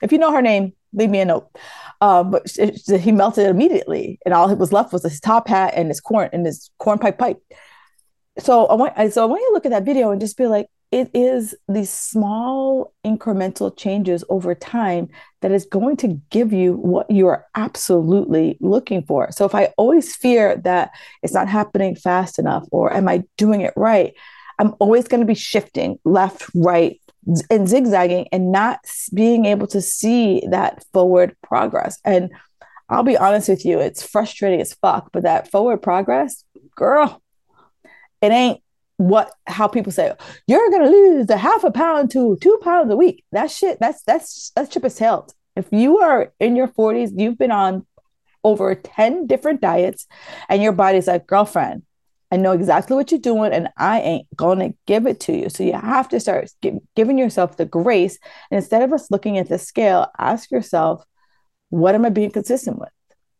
If 0.01 0.11
you 0.11 0.17
know 0.17 0.31
her 0.31 0.41
name, 0.41 0.73
leave 0.93 1.09
me 1.09 1.19
a 1.19 1.25
note. 1.25 1.49
Um, 2.01 2.31
but 2.31 2.45
it, 2.57 2.81
it, 2.87 3.01
he 3.01 3.11
melted 3.11 3.47
immediately, 3.47 4.19
and 4.25 4.33
all 4.33 4.49
it 4.49 4.57
was 4.57 4.73
left 4.73 4.93
was 4.93 5.03
his 5.03 5.19
top 5.19 5.47
hat 5.47 5.73
and 5.75 5.89
his 5.89 6.01
corn 6.01 6.29
and 6.33 6.45
his 6.45 6.69
cornpipe 6.79 7.17
pipe. 7.17 7.41
So 8.37 8.67
I 8.67 8.75
want, 8.75 9.13
so 9.13 9.23
I 9.23 9.25
want 9.25 9.41
you 9.41 9.49
to 9.49 9.53
look 9.53 9.65
at 9.65 9.71
that 9.71 9.85
video 9.85 10.11
and 10.11 10.21
just 10.21 10.37
be 10.37 10.47
like, 10.47 10.67
it 10.91 11.11
is 11.13 11.53
these 11.67 11.89
small 11.89 12.93
incremental 13.05 13.75
changes 13.75 14.23
over 14.29 14.55
time 14.55 15.09
that 15.41 15.51
is 15.51 15.65
going 15.65 15.97
to 15.97 16.19
give 16.31 16.51
you 16.51 16.73
what 16.73 17.11
you 17.11 17.27
are 17.27 17.45
absolutely 17.53 18.57
looking 18.59 19.03
for. 19.03 19.31
So 19.31 19.45
if 19.45 19.53
I 19.53 19.65
always 19.77 20.15
fear 20.15 20.55
that 20.57 20.89
it's 21.21 21.33
not 21.33 21.47
happening 21.47 21.95
fast 21.95 22.39
enough 22.39 22.65
or 22.71 22.91
am 22.91 23.07
I 23.07 23.23
doing 23.37 23.61
it 23.61 23.73
right, 23.75 24.13
I'm 24.57 24.73
always 24.79 25.07
going 25.07 25.21
to 25.21 25.27
be 25.27 25.35
shifting 25.35 25.99
left, 26.05 26.49
right, 26.55 26.99
and 27.49 27.67
zigzagging 27.67 28.27
and 28.31 28.51
not 28.51 28.79
being 29.13 29.45
able 29.45 29.67
to 29.67 29.81
see 29.81 30.43
that 30.49 30.83
forward 30.93 31.35
progress. 31.43 31.99
And 32.03 32.31
I'll 32.89 33.03
be 33.03 33.17
honest 33.17 33.49
with 33.49 33.65
you, 33.65 33.79
it's 33.79 34.05
frustrating 34.05 34.61
as 34.61 34.73
fuck, 34.73 35.11
but 35.11 35.23
that 35.23 35.51
forward 35.51 35.81
progress, 35.81 36.43
girl, 36.75 37.21
it 38.21 38.31
ain't 38.31 38.61
what 38.97 39.31
how 39.47 39.65
people 39.65 39.93
say 39.93 40.11
you're 40.45 40.69
gonna 40.71 40.89
lose 40.89 41.29
a 41.29 41.37
half 41.37 41.63
a 41.63 41.71
pound 41.71 42.11
to 42.11 42.37
two 42.41 42.59
pounds 42.61 42.91
a 42.91 42.97
week. 42.97 43.23
That 43.31 43.49
shit, 43.49 43.79
that's 43.79 44.03
that's 44.03 44.51
that's 44.55 44.69
chip 44.69 44.83
as 44.83 44.99
hell. 44.99 45.29
If 45.55 45.67
you 45.71 45.99
are 45.99 46.33
in 46.39 46.55
your 46.55 46.67
40s, 46.67 47.11
you've 47.15 47.37
been 47.37 47.51
on 47.51 47.85
over 48.43 48.75
10 48.75 49.27
different 49.27 49.61
diets, 49.61 50.07
and 50.47 50.61
your 50.61 50.71
body's 50.71 51.07
like, 51.07 51.27
girlfriend, 51.27 51.83
I 52.31 52.37
know 52.37 52.51
exactly 52.51 52.95
what 52.95 53.11
you're 53.11 53.19
doing, 53.19 53.51
and 53.53 53.69
I 53.77 54.01
ain't 54.01 54.27
gonna 54.35 54.73
give 54.85 55.07
it 55.07 55.19
to 55.21 55.35
you. 55.35 55.49
So 55.49 55.63
you 55.63 55.73
have 55.73 56.09
to 56.09 56.19
start 56.19 56.49
giving 56.95 57.17
yourself 57.17 57.57
the 57.57 57.65
grace. 57.65 58.19
And 58.51 58.57
instead 58.57 58.83
of 58.83 58.93
us 58.93 59.09
looking 59.09 59.37
at 59.37 59.49
the 59.49 59.57
scale, 59.57 60.07
ask 60.17 60.51
yourself, 60.51 61.03
what 61.69 61.95
am 61.95 62.05
I 62.05 62.09
being 62.09 62.31
consistent 62.31 62.79
with? 62.79 62.89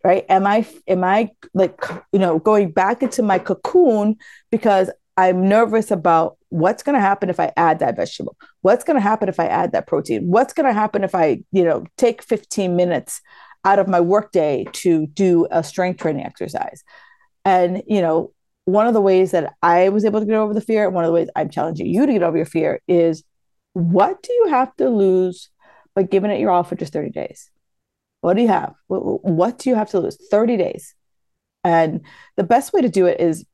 Right? 0.04 0.26
Am 0.30 0.48
I 0.48 0.66
am 0.88 1.04
I 1.04 1.32
like 1.54 1.84
you 2.12 2.20
know 2.20 2.40
going 2.40 2.72
back 2.72 3.04
into 3.04 3.22
my 3.22 3.38
cocoon 3.38 4.16
because 4.52 4.90
I'm 5.20 5.50
nervous 5.50 5.92
about 5.92 6.38
what's 6.48 6.82
going 6.82 6.96
to 6.96 7.02
happen 7.02 7.30
if 7.30 7.42
I 7.42 7.52
add 7.58 7.80
that 7.80 7.98
vegetable. 7.98 8.38
What's 8.62 8.86
going 8.86 8.96
to 8.96 9.02
happen 9.02 9.28
if 9.28 9.38
I 9.38 9.48
add 9.48 9.74
that 9.74 9.86
protein? 9.86 10.30
What's 10.32 10.54
going 10.54 10.66
to 10.66 10.74
happen 10.74 11.04
if 11.04 11.14
I, 11.14 11.44
you 11.52 11.66
know, 11.66 11.86
take 11.98 12.24
15 12.24 12.78
minutes 12.78 13.20
out 13.66 13.80
of 13.80 13.90
my 13.90 14.00
workday 14.00 14.66
to 14.72 15.08
do 15.08 15.46
a 15.52 15.62
strength 15.62 16.00
training 16.00 16.26
exercise? 16.26 16.86
And, 17.44 17.84
you 17.86 18.02
know, 18.02 18.32
one 18.66 18.88
of 18.88 18.94
the 18.94 19.02
ways 19.02 19.32
that 19.32 19.54
I 19.62 19.90
was 19.90 20.06
able 20.06 20.20
to 20.20 20.26
get 20.26 20.36
over 20.36 20.54
the 20.54 20.62
fear, 20.62 20.90
one 20.90 21.04
of 21.04 21.10
the 21.10 21.14
ways 21.14 21.30
I'm 21.36 21.50
challenging 21.50 21.88
you 21.88 22.06
to 22.06 22.14
get 22.14 22.24
over 22.24 22.38
your 22.38 22.46
fear 22.46 22.82
is 22.88 23.24
what 23.74 24.22
do 24.24 24.34
you 24.34 24.48
have 24.50 24.76
to 24.78 24.90
lose 24.90 25.50
by 25.96 26.04
giving 26.04 26.32
it 26.32 26.40
your 26.40 26.52
all 26.52 26.64
for 26.64 26.76
just 26.76 26.94
30 26.94 27.10
days? 27.10 27.50
What 28.22 28.36
do 28.36 28.42
you 28.42 28.48
have? 28.50 28.74
What 28.88 29.60
do 29.60 29.70
you 29.70 29.76
have 29.76 29.90
to 29.92 30.00
lose? 30.00 30.18
30 30.30 30.58
days. 30.58 30.94
And 31.64 32.02
the 32.36 32.44
best 32.44 32.74
way 32.74 32.82
to 32.82 32.90
do 32.90 33.06
it 33.06 33.20
is 33.20 33.46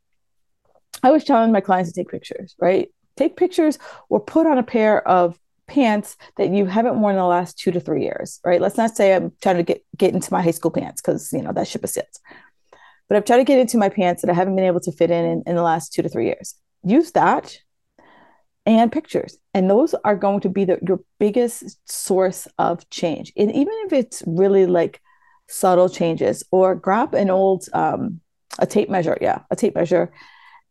I 1.03 1.07
always 1.07 1.23
challenge 1.23 1.51
my 1.51 1.61
clients 1.61 1.91
to 1.91 1.99
take 1.99 2.09
pictures, 2.09 2.55
right? 2.59 2.89
Take 3.15 3.37
pictures 3.37 3.77
or 4.09 4.19
put 4.19 4.47
on 4.47 4.57
a 4.57 4.63
pair 4.63 5.07
of 5.07 5.39
pants 5.67 6.17
that 6.37 6.49
you 6.49 6.65
haven't 6.65 6.99
worn 6.99 7.15
in 7.15 7.19
the 7.19 7.27
last 7.27 7.57
two 7.57 7.71
to 7.71 7.79
three 7.79 8.03
years, 8.03 8.39
right? 8.43 8.61
Let's 8.61 8.77
not 8.77 8.95
say 8.95 9.13
I'm 9.13 9.31
trying 9.41 9.57
to 9.57 9.63
get, 9.63 9.83
get 9.97 10.13
into 10.13 10.31
my 10.31 10.41
high 10.41 10.51
school 10.51 10.71
pants 10.71 11.01
because, 11.01 11.31
you 11.33 11.41
know, 11.41 11.51
that 11.53 11.67
ship 11.67 11.83
is 11.83 11.93
sits. 11.93 12.19
But 13.07 13.17
I've 13.17 13.25
tried 13.25 13.37
to 13.37 13.43
get 13.43 13.59
into 13.59 13.77
my 13.77 13.89
pants 13.89 14.21
that 14.21 14.31
I 14.31 14.33
haven't 14.33 14.55
been 14.55 14.65
able 14.65 14.79
to 14.81 14.91
fit 14.91 15.11
in, 15.11 15.25
in 15.25 15.43
in 15.45 15.55
the 15.55 15.63
last 15.63 15.93
two 15.93 16.01
to 16.01 16.09
three 16.09 16.25
years. 16.25 16.55
Use 16.83 17.11
that 17.11 17.57
and 18.65 18.91
pictures. 18.91 19.37
And 19.53 19.69
those 19.69 19.93
are 20.03 20.15
going 20.15 20.39
to 20.41 20.49
be 20.49 20.65
the, 20.65 20.79
your 20.87 21.01
biggest 21.19 21.77
source 21.89 22.47
of 22.57 22.89
change. 22.89 23.31
And 23.37 23.51
even 23.51 23.73
if 23.85 23.93
it's 23.93 24.23
really 24.25 24.65
like 24.65 25.01
subtle 25.47 25.89
changes 25.89 26.43
or 26.51 26.73
grab 26.73 27.13
an 27.13 27.29
old, 27.29 27.67
um, 27.73 28.21
a 28.57 28.65
tape 28.65 28.89
measure. 28.89 29.17
Yeah, 29.21 29.41
a 29.51 29.55
tape 29.55 29.75
measure 29.75 30.11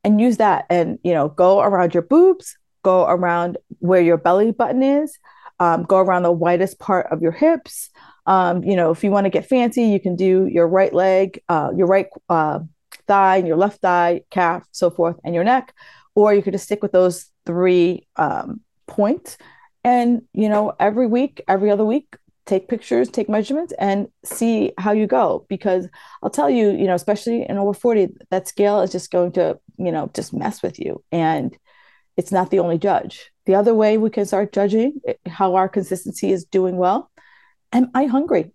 and 0.05 0.21
use 0.21 0.37
that 0.37 0.67
and 0.71 0.99
you 1.03 1.13
know 1.13 1.29
go 1.29 1.61
around 1.61 1.95
your 1.95 2.03
boobs 2.03 2.57
go 2.83 3.07
around 3.07 3.57
where 3.79 4.03
your 4.03 4.19
belly 4.19 4.53
button 4.53 4.83
is 4.83 5.19
um, 5.59 5.85
go 5.85 5.99
around 5.99 6.23
the 6.23 6.33
widest 6.33 6.79
part 6.79 7.07
of 7.11 7.23
your 7.23 7.33
hips 7.33 7.91
um, 8.27 8.63
you 8.65 8.77
know 8.77 8.91
if 8.91 9.05
you 9.05 9.11
want 9.11 9.25
to 9.25 9.31
get 9.31 9.47
fancy 9.47 9.85
you 9.85 10.01
can 10.01 10.17
do 10.17 10.47
your 10.47 10.67
right 10.67 10.95
leg 10.95 11.41
uh, 11.49 11.71
your 11.77 11.87
right 11.87 12.09
uh, 12.29 12.61
thigh 13.07 13.37
and 13.37 13.47
your 13.47 13.57
left 13.57 13.81
thigh 13.81 14.23
calf 14.31 14.65
so 14.71 14.91
forth 14.91 15.17
and 15.25 15.35
your 15.35 15.45
neck 15.45 15.75
or 16.15 16.33
you 16.33 16.43
could 16.43 16.53
just 16.53 16.65
stick 16.65 16.83
with 16.83 16.93
those 16.93 17.27
three 17.47 18.07
um, 18.17 18.61
points 18.87 19.37
and 19.83 20.23
you 20.33 20.49
know 20.49 20.73
every 20.79 21.07
week 21.07 21.43
every 21.49 21.71
other 21.71 21.85
week 21.85 22.17
take 22.47 22.69
pictures, 22.69 23.09
take 23.09 23.29
measurements, 23.29 23.73
and 23.79 24.09
see 24.25 24.73
how 24.79 24.93
you 24.93 25.07
go. 25.07 25.47
Because 25.49 25.89
I'll 26.23 26.31
tell 26.31 26.51
you, 26.51 26.71
you 26.71 26.87
know, 26.87 26.95
especially 26.95 27.47
in 27.49 27.57
over 27.57 27.73
40, 27.73 28.09
that 28.31 28.49
scale 28.49 28.83
is 28.83 28.93
just 28.93 29.11
going 29.11 29.33
to, 29.33 29.59
you 29.79 29.91
know, 29.91 30.11
just 30.15 30.33
mess 30.33 30.63
with 30.63 30.79
you. 30.79 31.03
And 31.11 31.57
it's 32.17 32.33
not 32.33 32.51
the 32.51 32.59
only 32.59 32.79
judge. 32.79 33.31
The 33.47 33.55
other 33.55 33.75
way 33.75 33.99
we 33.99 34.11
can 34.11 34.27
start 34.27 34.53
judging 34.53 35.01
how 35.27 35.55
our 35.55 35.69
consistency 35.69 36.33
is 36.33 36.45
doing 36.45 36.77
well. 36.77 37.11
Am 37.75 37.91
I 37.95 38.07
hungry? 38.07 38.53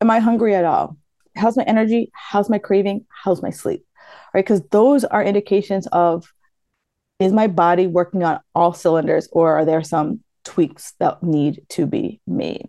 Am 0.00 0.10
I 0.10 0.18
hungry 0.18 0.54
at 0.54 0.64
all? 0.64 0.96
How's 1.36 1.56
my 1.56 1.62
energy? 1.64 2.10
How's 2.14 2.48
my 2.48 2.58
craving? 2.58 3.06
How's 3.08 3.42
my 3.42 3.50
sleep? 3.50 3.84
Right? 4.34 4.44
Because 4.44 4.62
those 4.70 5.04
are 5.04 5.22
indications 5.22 5.86
of 5.88 6.32
is 7.18 7.32
my 7.32 7.46
body 7.46 7.86
working 7.86 8.24
on 8.24 8.40
all 8.54 8.72
cylinders 8.72 9.28
or 9.30 9.54
are 9.54 9.64
there 9.66 9.82
some 9.82 10.20
tweaks 10.44 10.94
that 10.98 11.22
need 11.22 11.60
to 11.68 11.86
be 11.86 12.20
made? 12.26 12.68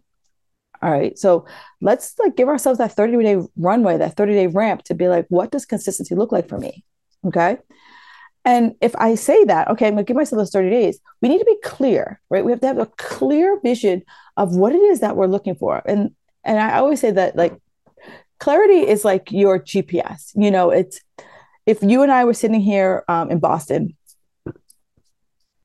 All 0.81 0.91
right. 0.91 1.17
So 1.17 1.45
let's 1.79 2.15
like 2.19 2.35
give 2.35 2.49
ourselves 2.49 2.79
that 2.79 2.91
30 2.91 3.23
day 3.23 3.37
runway, 3.55 3.97
that 3.97 4.17
30 4.17 4.33
day 4.33 4.47
ramp 4.47 4.83
to 4.83 4.93
be 4.93 5.07
like, 5.07 5.25
what 5.29 5.51
does 5.51 5.65
consistency 5.65 6.15
look 6.15 6.31
like 6.31 6.49
for 6.49 6.57
me? 6.57 6.83
Okay. 7.25 7.57
And 8.43 8.73
if 8.81 8.95
I 8.95 9.15
say 9.15 9.43
that, 9.45 9.67
okay, 9.69 9.87
I'm 9.87 9.93
gonna 9.93 10.03
give 10.03 10.15
myself 10.15 10.39
those 10.39 10.51
30 10.51 10.69
days, 10.69 10.99
we 11.21 11.29
need 11.29 11.39
to 11.39 11.45
be 11.45 11.57
clear, 11.63 12.19
right? 12.29 12.43
We 12.43 12.51
have 12.51 12.61
to 12.61 12.67
have 12.67 12.79
a 12.79 12.91
clear 12.97 13.59
vision 13.61 14.03
of 14.37 14.55
what 14.55 14.73
it 14.73 14.81
is 14.81 15.01
that 15.01 15.15
we're 15.15 15.27
looking 15.27 15.55
for. 15.55 15.81
And 15.85 16.11
and 16.43 16.59
I 16.59 16.79
always 16.79 16.99
say 16.99 17.11
that 17.11 17.35
like 17.35 17.55
clarity 18.39 18.87
is 18.87 19.05
like 19.05 19.31
your 19.31 19.59
GPS. 19.59 20.31
You 20.35 20.49
know, 20.49 20.71
it's 20.71 20.99
if 21.65 21.83
you 21.83 22.01
and 22.01 22.11
I 22.11 22.25
were 22.25 22.33
sitting 22.33 22.61
here 22.61 23.03
um, 23.07 23.29
in 23.29 23.39
Boston 23.39 23.95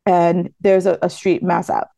and 0.04 0.52
there's 0.60 0.84
a, 0.84 0.98
a 1.00 1.08
street 1.08 1.42
Mass 1.42 1.70
Ave 1.70 1.88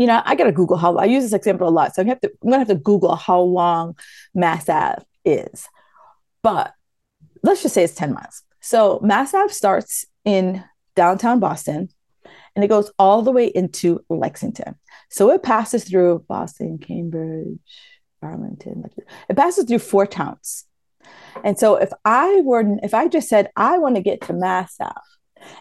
you 0.00 0.06
know, 0.06 0.22
I 0.24 0.34
gotta 0.34 0.50
Google 0.50 0.78
how 0.78 0.96
I 0.96 1.04
use 1.04 1.24
this 1.24 1.34
example 1.34 1.68
a 1.68 1.70
lot. 1.70 1.94
So 1.94 2.00
I 2.00 2.06
have 2.06 2.22
to 2.22 2.28
I'm 2.42 2.48
gonna 2.48 2.60
have 2.60 2.68
to 2.68 2.74
Google 2.74 3.16
how 3.16 3.38
long 3.40 3.98
Mass 4.32 4.66
Ave 4.66 5.02
is. 5.26 5.68
But 6.42 6.72
let's 7.42 7.62
just 7.62 7.74
say 7.74 7.84
it's 7.84 7.94
10 7.94 8.14
miles. 8.14 8.42
So 8.60 9.00
Mass 9.02 9.34
Ave 9.34 9.52
starts 9.52 10.04
in 10.24 10.64
downtown 10.94 11.40
Boston 11.40 11.88
and 12.54 12.64
it 12.64 12.68
goes 12.68 12.90
all 12.98 13.22
the 13.22 13.32
way 13.32 13.46
into 13.46 14.04
Lexington. 14.08 14.76
So 15.08 15.30
it 15.30 15.42
passes 15.42 15.84
through 15.84 16.24
Boston, 16.28 16.78
Cambridge, 16.78 17.58
Arlington. 18.22 18.84
It 19.28 19.36
passes 19.36 19.64
through 19.64 19.78
four 19.78 20.06
towns. 20.06 20.64
And 21.44 21.58
so 21.58 21.76
if 21.76 21.90
I 22.04 22.42
were 22.44 22.78
if 22.82 22.92
I 22.94 23.08
just 23.08 23.28
said 23.28 23.50
I 23.56 23.78
want 23.78 23.96
to 23.96 24.02
get 24.02 24.20
to 24.22 24.32
Mass 24.32 24.76
Ave 24.80 24.94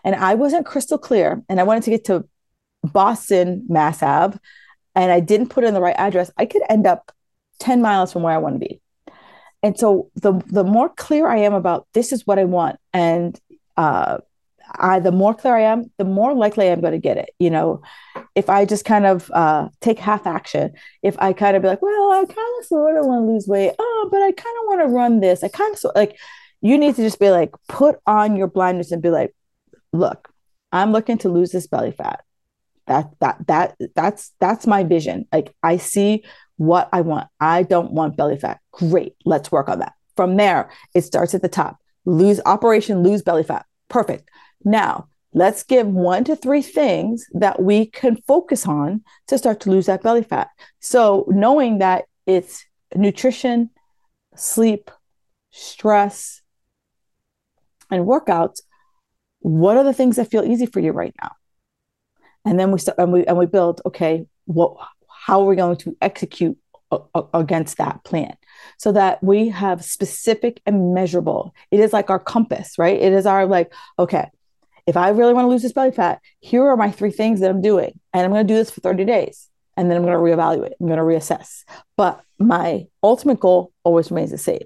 and 0.03 0.15
I 0.15 0.35
wasn't 0.35 0.65
crystal 0.65 0.97
clear 0.97 1.43
and 1.47 1.59
I 1.59 1.63
wanted 1.63 1.83
to 1.83 1.91
get 1.91 2.05
to 2.05 2.27
Boston, 2.83 3.65
Mass 3.69 4.03
Ave, 4.03 4.37
and 4.95 5.11
I 5.11 5.19
didn't 5.19 5.49
put 5.49 5.63
in 5.63 5.73
the 5.73 5.81
right 5.81 5.95
address, 5.97 6.31
I 6.37 6.45
could 6.45 6.63
end 6.69 6.85
up 6.85 7.11
10 7.59 7.81
miles 7.81 8.11
from 8.11 8.23
where 8.23 8.33
I 8.33 8.37
want 8.37 8.55
to 8.55 8.59
be. 8.59 8.81
And 9.61 9.77
so 9.77 10.09
the 10.15 10.33
the 10.47 10.63
more 10.63 10.89
clear 10.89 11.27
I 11.27 11.37
am 11.37 11.53
about 11.53 11.87
this 11.93 12.11
is 12.11 12.25
what 12.25 12.39
I 12.39 12.45
want, 12.45 12.79
and 12.93 13.39
uh, 13.75 14.19
I 14.75 14.99
the 14.99 15.11
more 15.11 15.33
clear 15.33 15.55
I 15.55 15.61
am, 15.63 15.91
the 15.97 16.05
more 16.05 16.33
likely 16.33 16.69
I'm 16.69 16.81
going 16.81 16.93
to 16.93 16.99
get 16.99 17.17
it. 17.17 17.31
You 17.39 17.49
know, 17.49 17.81
if 18.35 18.49
I 18.49 18.65
just 18.65 18.85
kind 18.85 19.05
of 19.05 19.29
uh, 19.31 19.69
take 19.81 19.99
half 19.99 20.27
action, 20.27 20.73
if 21.03 21.15
I 21.19 21.33
kind 21.33 21.55
of 21.55 21.61
be 21.61 21.67
like, 21.67 21.81
well, 21.81 22.11
I 22.11 22.25
kind 22.25 22.53
of 22.59 22.65
sort 22.65 22.97
of 22.97 23.05
want 23.05 23.25
to 23.25 23.31
lose 23.31 23.47
weight, 23.47 23.73
oh, 23.79 24.09
but 24.11 24.21
I 24.21 24.31
kind 24.31 24.55
of 24.61 24.65
want 24.65 24.81
to 24.81 24.87
run 24.87 25.19
this, 25.19 25.43
I 25.43 25.47
kind 25.49 25.73
of 25.73 25.79
so 25.79 25.91
like, 25.95 26.17
you 26.61 26.77
need 26.77 26.95
to 26.95 27.01
just 27.01 27.19
be 27.19 27.29
like, 27.29 27.51
put 27.67 27.99
on 28.05 28.35
your 28.35 28.47
blinders 28.47 28.91
and 28.91 29.01
be 29.01 29.09
like, 29.09 29.33
look, 29.93 30.31
I'm 30.71 30.91
looking 30.91 31.17
to 31.19 31.29
lose 31.29 31.51
this 31.51 31.67
belly 31.67 31.91
fat. 31.91 32.23
That 32.87 33.11
that 33.19 33.47
that 33.47 33.75
that's 33.95 34.31
that's 34.39 34.65
my 34.65 34.83
vision. 34.83 35.27
Like 35.31 35.53
i 35.61 35.77
see 35.77 36.23
what 36.59 36.89
i 36.91 36.99
want. 36.99 37.27
I 37.39 37.63
don't 37.63 37.93
want 37.93 38.17
belly 38.17 38.37
fat. 38.37 38.59
Great. 38.71 39.15
Let's 39.25 39.51
work 39.51 39.69
on 39.69 39.79
that. 39.79 39.93
From 40.15 40.35
there 40.35 40.69
it 40.93 41.03
starts 41.03 41.33
at 41.33 41.41
the 41.41 41.47
top. 41.47 41.77
Lose 42.05 42.41
operation 42.45 43.01
lose 43.01 43.21
belly 43.21 43.43
fat. 43.43 43.65
Perfect. 43.87 44.29
Now 44.65 45.07
let's 45.33 45.63
give 45.63 45.87
one 45.87 46.25
to 46.25 46.35
three 46.35 46.61
things 46.61 47.25
that 47.33 47.61
we 47.61 47.85
can 47.85 48.17
focus 48.27 48.67
on 48.67 49.01
to 49.27 49.37
start 49.37 49.61
to 49.61 49.71
lose 49.71 49.85
that 49.85 50.03
belly 50.03 50.23
fat. 50.23 50.49
So 50.81 51.25
knowing 51.29 51.77
that 51.79 52.05
it's 52.25 52.65
nutrition 52.93 53.69
sleep 54.35 54.91
stress 55.51 56.41
and 57.89 58.05
workouts 58.05 58.61
what 59.39 59.77
are 59.77 59.83
the 59.83 59.93
things 59.93 60.17
that 60.17 60.29
feel 60.29 60.43
easy 60.43 60.65
for 60.65 60.79
you 60.79 60.91
right 60.91 61.15
now? 61.21 61.31
And 62.45 62.59
then 62.59 62.71
we 62.71 62.79
start 62.79 62.97
and 62.97 63.13
we 63.13 63.25
and 63.25 63.37
we 63.37 63.45
build 63.45 63.81
okay 63.85 64.25
what 64.45 64.75
how 65.29 65.41
are 65.41 65.45
we 65.45 65.55
going 65.55 65.77
to 65.77 65.95
execute 66.01 66.57
against 67.33 67.77
that 67.77 68.03
plan? 68.03 68.35
So 68.79 68.91
that 68.93 69.23
we 69.23 69.49
have 69.49 69.85
specific 69.85 70.59
and 70.65 70.93
measurable. 70.95 71.53
It 71.69 71.79
is 71.79 71.93
like 71.93 72.09
our 72.09 72.19
compass 72.19 72.79
right? 72.79 72.99
It 72.99 73.13
is 73.13 73.25
our 73.25 73.45
like 73.45 73.71
okay 73.99 74.27
if 74.87 74.97
i 74.97 75.09
really 75.09 75.33
want 75.33 75.45
to 75.45 75.49
lose 75.49 75.61
this 75.61 75.73
belly 75.73 75.91
fat 75.91 76.19
here 76.39 76.65
are 76.65 76.75
my 76.75 76.89
three 76.89 77.11
things 77.11 77.41
that 77.41 77.51
i'm 77.51 77.61
doing 77.61 77.99
and 78.13 78.23
i'm 78.23 78.31
going 78.31 78.45
to 78.47 78.53
do 78.53 78.57
this 78.57 78.71
for 78.71 78.81
30 78.81 79.05
days 79.05 79.47
and 79.77 79.89
then 79.89 79.97
i'm 79.97 80.03
going 80.03 80.17
to 80.17 80.19
reevaluate 80.19 80.71
i'm 80.79 80.87
going 80.87 80.97
to 80.97 81.03
reassess. 81.03 81.63
But 81.95 82.21
my 82.39 82.87
ultimate 83.03 83.39
goal 83.39 83.71
always 83.83 84.09
remains 84.09 84.31
the 84.31 84.37
same. 84.39 84.65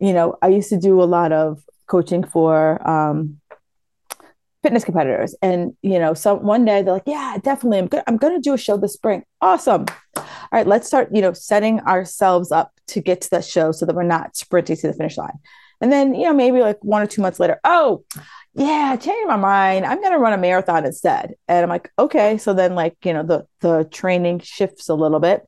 You 0.00 0.12
know 0.12 0.36
i 0.42 0.48
used 0.48 0.70
to 0.70 0.80
do 0.80 1.00
a 1.00 1.12
lot 1.18 1.30
of 1.32 1.62
coaching 1.86 2.24
for 2.24 2.56
um, 2.88 3.40
fitness 4.66 4.84
competitors. 4.84 5.32
And 5.42 5.76
you 5.82 5.96
know 5.96 6.12
so 6.12 6.34
one 6.34 6.64
day 6.64 6.82
they're 6.82 6.94
like 6.94 7.04
yeah 7.06 7.36
definitely 7.40 7.78
i'm 7.78 7.86
good 7.86 8.02
i'm 8.08 8.18
to 8.18 8.40
do 8.40 8.52
a 8.52 8.58
show 8.58 8.76
this 8.76 8.94
spring. 8.94 9.22
Awesome. 9.40 9.86
All 10.16 10.24
right 10.50 10.66
let's 10.66 10.88
start 10.88 11.10
you 11.14 11.22
know 11.22 11.32
setting 11.32 11.78
ourselves 11.82 12.50
up 12.50 12.72
to 12.88 13.00
get 13.00 13.20
to 13.20 13.30
that 13.30 13.44
show 13.44 13.70
so 13.70 13.86
that 13.86 13.94
we're 13.94 14.02
not 14.02 14.36
sprinting 14.36 14.76
to 14.78 14.88
the 14.88 14.92
finish 14.92 15.16
line. 15.16 15.38
And 15.80 15.92
then 15.92 16.16
you 16.16 16.24
know 16.24 16.32
maybe 16.32 16.58
like 16.62 16.82
one 16.82 17.00
or 17.00 17.06
two 17.06 17.22
months 17.22 17.38
later 17.38 17.60
oh 17.62 18.04
yeah 18.54 18.96
changing 18.96 19.28
my 19.28 19.36
mind. 19.36 19.86
I'm 19.86 20.02
to 20.02 20.18
run 20.18 20.32
a 20.32 20.38
marathon 20.38 20.84
instead. 20.84 21.34
And 21.46 21.62
i'm 21.62 21.68
like 21.68 21.92
okay. 21.96 22.36
So 22.36 22.52
then 22.52 22.74
like 22.74 22.96
you 23.04 23.12
know 23.12 23.22
the 23.22 23.46
the 23.60 23.84
training 23.92 24.40
shifts 24.40 24.88
a 24.88 24.94
little 24.94 25.20
bit. 25.20 25.46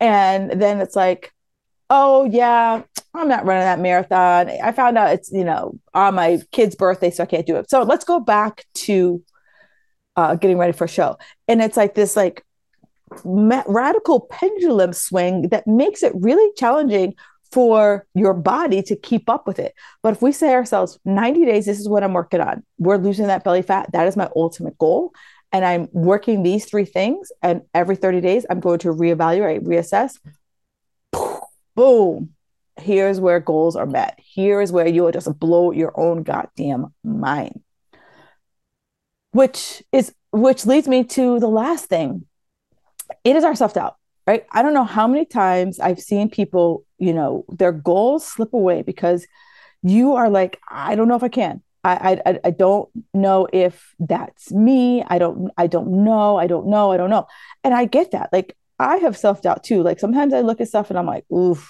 And 0.00 0.60
then 0.60 0.80
it's 0.80 0.96
like 0.96 1.32
oh 1.90 2.24
yeah. 2.30 2.82
I'm 3.14 3.28
not 3.28 3.46
running 3.46 3.64
that 3.64 3.80
marathon. 3.80 4.50
I 4.62 4.72
found 4.72 4.98
out 4.98 5.12
it's 5.12 5.32
you 5.32 5.44
know 5.44 5.78
on 5.94 6.14
my 6.14 6.40
kid's 6.52 6.74
birthday 6.74 7.10
so 7.10 7.22
i 7.22 7.26
can't 7.26 7.46
do 7.46 7.56
it. 7.56 7.70
So 7.70 7.82
let's 7.82 8.04
go 8.04 8.20
back 8.20 8.64
to 8.74 9.22
uh, 10.16 10.34
getting 10.34 10.58
ready 10.58 10.72
for 10.72 10.84
a 10.84 10.88
show. 10.88 11.16
And 11.46 11.62
it's 11.62 11.76
like 11.76 11.94
this 11.94 12.16
like 12.16 12.44
ma- 13.24 13.64
radical 13.66 14.20
pendulum 14.30 14.92
swing 14.92 15.48
that 15.50 15.66
makes 15.66 16.02
it 16.02 16.12
really 16.14 16.52
challenging 16.56 17.14
for 17.52 18.06
your 18.14 18.34
body 18.34 18.82
to 18.82 18.96
keep 18.96 19.30
up 19.30 19.46
with 19.46 19.58
it. 19.58 19.74
But 20.02 20.12
if 20.12 20.20
we 20.20 20.32
say 20.32 20.52
ourselves 20.52 20.98
90 21.04 21.46
days 21.46 21.66
this 21.66 21.80
is 21.80 21.88
what 21.88 22.04
i'm 22.04 22.12
working 22.12 22.40
on. 22.40 22.62
We're 22.78 22.98
losing 22.98 23.28
that 23.28 23.44
belly 23.44 23.62
fat. 23.62 23.90
That 23.92 24.06
is 24.06 24.16
my 24.16 24.28
ultimate 24.36 24.76
goal. 24.76 25.12
And 25.52 25.64
i'm 25.64 25.88
working 25.92 26.42
these 26.42 26.66
three 26.66 26.84
things. 26.84 27.32
And 27.42 27.62
every 27.72 27.96
30 27.96 28.20
days 28.20 28.44
i'm 28.50 28.60
going 28.60 28.80
to 28.80 28.88
reevaluate 28.88 29.62
reassess 29.62 30.18
boom, 31.78 32.30
here's 32.76 33.20
where 33.20 33.38
goals 33.38 33.76
are 33.76 33.86
met. 33.86 34.18
Here 34.18 34.60
is 34.60 34.72
where 34.72 34.88
you 34.88 35.04
will 35.04 35.12
just 35.12 35.38
blow 35.38 35.70
your 35.70 35.92
own 35.94 36.24
goddamn 36.24 36.92
mind. 37.04 37.62
Which 39.30 39.84
is 39.92 40.12
which 40.32 40.66
leads 40.66 40.88
me 40.88 41.04
to 41.04 41.38
the 41.38 41.46
last 41.46 41.84
thing. 41.86 42.26
It 43.22 43.36
is 43.36 43.44
our 43.44 43.54
self-doubt, 43.54 43.94
right? 44.26 44.44
I 44.50 44.62
don't 44.62 44.74
know 44.74 44.82
how 44.82 45.06
many 45.06 45.24
times 45.24 45.78
I've 45.78 46.00
seen 46.00 46.28
people, 46.28 46.84
you 46.98 47.12
know, 47.12 47.44
their 47.48 47.70
goals 47.70 48.26
slip 48.26 48.52
away 48.52 48.82
because 48.82 49.24
you 49.84 50.14
are 50.14 50.28
like, 50.28 50.58
I 50.68 50.96
don't 50.96 51.06
know 51.06 51.14
if 51.14 51.22
I 51.22 51.28
can. 51.28 51.62
I, 51.84 52.20
I 52.26 52.40
I 52.42 52.50
don't 52.50 52.88
know 53.14 53.46
if 53.52 53.94
that's 54.00 54.50
me. 54.50 55.04
I 55.06 55.18
don't 55.20 55.52
I 55.56 55.68
don't 55.68 56.04
know. 56.04 56.38
I 56.38 56.48
don't 56.48 56.66
know. 56.66 56.90
I 56.90 56.96
don't 56.96 57.10
know. 57.10 57.28
And 57.62 57.72
I 57.72 57.84
get 57.84 58.10
that. 58.10 58.30
Like 58.32 58.56
I 58.78 58.98
have 58.98 59.16
self 59.16 59.42
doubt 59.42 59.64
too. 59.64 59.82
Like 59.82 59.98
sometimes 59.98 60.32
I 60.32 60.40
look 60.40 60.60
at 60.60 60.68
stuff 60.68 60.90
and 60.90 60.98
I'm 60.98 61.06
like, 61.06 61.24
oof, 61.32 61.68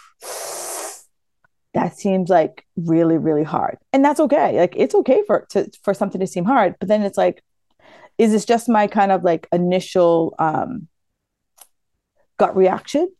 that 1.74 1.96
seems 1.96 2.28
like 2.28 2.64
really, 2.76 3.16
really 3.16 3.44
hard. 3.44 3.78
And 3.92 4.04
that's 4.04 4.20
okay. 4.20 4.58
Like 4.58 4.74
it's 4.76 4.94
okay 4.94 5.22
for 5.26 5.46
to 5.50 5.70
for 5.82 5.94
something 5.94 6.20
to 6.20 6.26
seem 6.26 6.44
hard. 6.44 6.76
But 6.78 6.88
then 6.88 7.02
it's 7.02 7.18
like, 7.18 7.42
is 8.18 8.32
this 8.32 8.44
just 8.44 8.68
my 8.68 8.86
kind 8.86 9.12
of 9.12 9.24
like 9.24 9.48
initial 9.52 10.34
um 10.38 10.88
gut 12.38 12.56
reaction? 12.56 13.10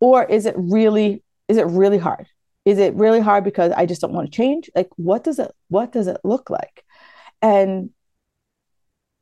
Or 0.00 0.24
is 0.24 0.46
it 0.46 0.54
really, 0.56 1.22
is 1.48 1.58
it 1.58 1.66
really 1.66 1.98
hard? 1.98 2.26
Is 2.64 2.78
it 2.78 2.94
really 2.94 3.20
hard 3.20 3.44
because 3.44 3.72
I 3.72 3.86
just 3.86 4.00
don't 4.00 4.12
want 4.12 4.30
to 4.30 4.36
change? 4.36 4.70
Like 4.74 4.88
what 4.96 5.24
does 5.24 5.38
it 5.38 5.52
what 5.68 5.92
does 5.92 6.06
it 6.06 6.18
look 6.24 6.50
like? 6.50 6.84
And 7.42 7.90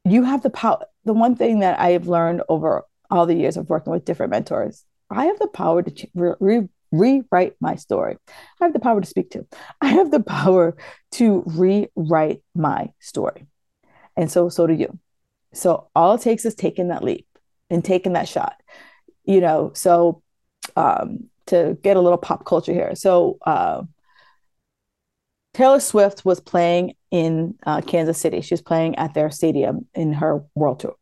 you 0.05 0.25
have 0.25 0.43
the 0.43 0.51
power 0.51 0.85
the 1.05 1.13
one 1.13 1.37
thing 1.37 1.61
that 1.61 1.79
I 1.79 1.91
have 1.91 2.09
learned 2.09 2.43
over 2.49 2.85
all 3.11 3.27
the 3.27 3.35
years 3.35 3.57
of 3.57 3.69
working 3.69 3.93
with 3.93 4.05
different 4.05 4.31
mentors, 4.31 4.85
I 5.11 5.27
have 5.27 5.39
the 5.39 5.49
power 5.49 5.83
to 5.83 6.09
re- 6.15 6.35
re- 6.41 6.69
rewrite 6.91 7.55
my 7.61 7.77
story. 7.77 8.17
I 8.61 8.65
have 8.65 8.73
the 8.73 8.81
power 8.81 9.01
to 9.01 9.07
speak 9.07 9.31
to. 9.31 9.47
I 9.81 9.89
have 9.89 10.11
the 10.11 10.21
power 10.21 10.77
to 11.13 11.43
rewrite 11.47 12.43
my 12.55 12.93
story. 13.01 13.47
And 14.17 14.31
so, 14.31 14.49
so 14.49 14.67
do 14.67 14.75
you. 14.75 14.99
So 15.53 15.89
all 15.95 16.15
it 16.15 16.21
takes 16.21 16.45
is 16.45 16.55
taking 16.55 16.89
that 16.89 17.05
leap 17.05 17.27
and 17.71 17.85
taking 17.85 18.15
that 18.15 18.29
shot. 18.29 18.61
You 19.25 19.41
know, 19.41 19.73
so 19.75 20.23
um, 20.77 21.29
to 21.47 21.79
get 21.83 21.97
a 21.97 22.01
little 22.01 22.19
pop 22.19 22.45
culture 22.45 22.73
here. 22.73 22.95
So 22.95 23.39
uh, 23.47 23.83
Taylor 25.55 25.81
Swift 25.81 26.25
was 26.25 26.41
playing 26.41 26.95
in 27.11 27.55
uh, 27.67 27.81
Kansas 27.81 28.19
City. 28.19 28.41
She 28.41 28.55
was 28.55 28.63
playing 28.63 28.97
at 28.97 29.15
their 29.15 29.31
stadium 29.31 29.87
in 29.95 30.15
her 30.15 30.45
world 30.55 30.81
tour. 30.81 30.95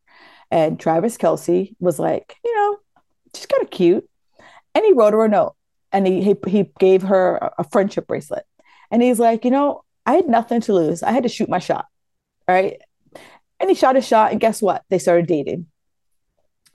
And 0.50 0.78
Travis 0.78 1.16
Kelce 1.16 1.74
was 1.80 1.98
like, 1.98 2.37
you 2.44 2.54
know, 2.54 2.78
she's 3.35 3.46
kind 3.46 3.62
of 3.62 3.70
cute. 3.70 4.09
And 4.74 4.85
he 4.85 4.92
wrote 4.92 5.12
her 5.12 5.24
a 5.24 5.28
note 5.28 5.54
and 5.92 6.06
he, 6.06 6.22
he, 6.22 6.37
he 6.46 6.70
gave 6.78 7.02
her 7.02 7.52
a 7.59 7.64
friendship 7.64 8.06
bracelet. 8.06 8.44
And 8.90 9.02
he's 9.02 9.18
like, 9.18 9.44
you 9.44 9.50
know, 9.50 9.82
I 10.04 10.14
had 10.14 10.28
nothing 10.28 10.61
to 10.62 10.74
lose. 10.74 11.02
I 11.02 11.12
had 11.12 11.24
to 11.24 11.28
shoot 11.28 11.48
my 11.48 11.59
shot. 11.59 11.87
Right. 12.46 12.80
And 13.59 13.68
he 13.70 13.74
shot 13.74 13.96
his 13.96 14.06
shot. 14.06 14.32
And 14.32 14.40
guess 14.40 14.62
what? 14.62 14.85
They 14.90 14.98
started 14.98 15.26
dating. 15.26 15.66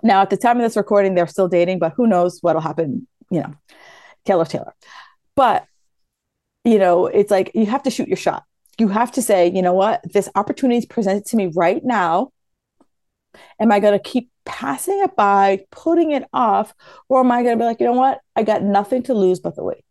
Now, 0.04 0.22
at 0.22 0.30
the 0.32 0.38
time 0.38 0.58
of 0.58 0.64
this 0.64 0.76
recording, 0.76 1.14
they're 1.14 1.28
still 1.28 1.48
dating, 1.48 1.80
but 1.80 1.94
who 1.96 2.08
knows 2.08 2.40
what'll 2.42 2.62
happen, 2.62 3.08
you 3.30 3.42
know, 3.42 3.54
Taylor 4.26 4.46
Taylor. 4.46 4.74
But, 5.36 5.66
you 6.66 6.80
know, 6.80 7.06
it's 7.06 7.32
like 7.32 7.52
you 7.54 7.68
have 7.68 7.84
to 7.84 7.92
shoot 7.92 8.08
your 8.08 8.18
shot. 8.18 8.44
You 8.78 8.88
have 8.88 9.12
to 9.14 9.22
say, 9.22 9.52
you 9.52 9.62
know 9.62 9.74
what, 9.74 10.02
this 10.12 10.28
opportunity 10.34 10.80
is 10.80 10.86
presented 10.86 11.26
to 11.28 11.36
me 11.36 11.52
right 11.56 11.84
now. 11.84 12.32
Am 13.60 13.72
I 13.72 13.80
going 13.80 13.94
to 13.94 14.00
keep 14.00 14.30
passing 14.46 15.00
it 15.04 15.16
by, 15.16 15.66
putting 15.72 16.12
it 16.12 16.24
off, 16.34 16.74
or 17.10 17.20
am 17.20 17.32
I 17.32 17.44
going 17.44 17.58
to 17.58 17.62
be 17.62 17.66
like, 17.66 17.80
you 17.80 17.86
know 17.86 17.94
what, 17.94 18.20
I 18.36 18.44
got 18.44 18.64
nothing 18.64 19.04
to 19.04 19.14
lose 19.14 19.40
but 19.40 19.56
the 19.56 19.64
weight. 19.64 19.86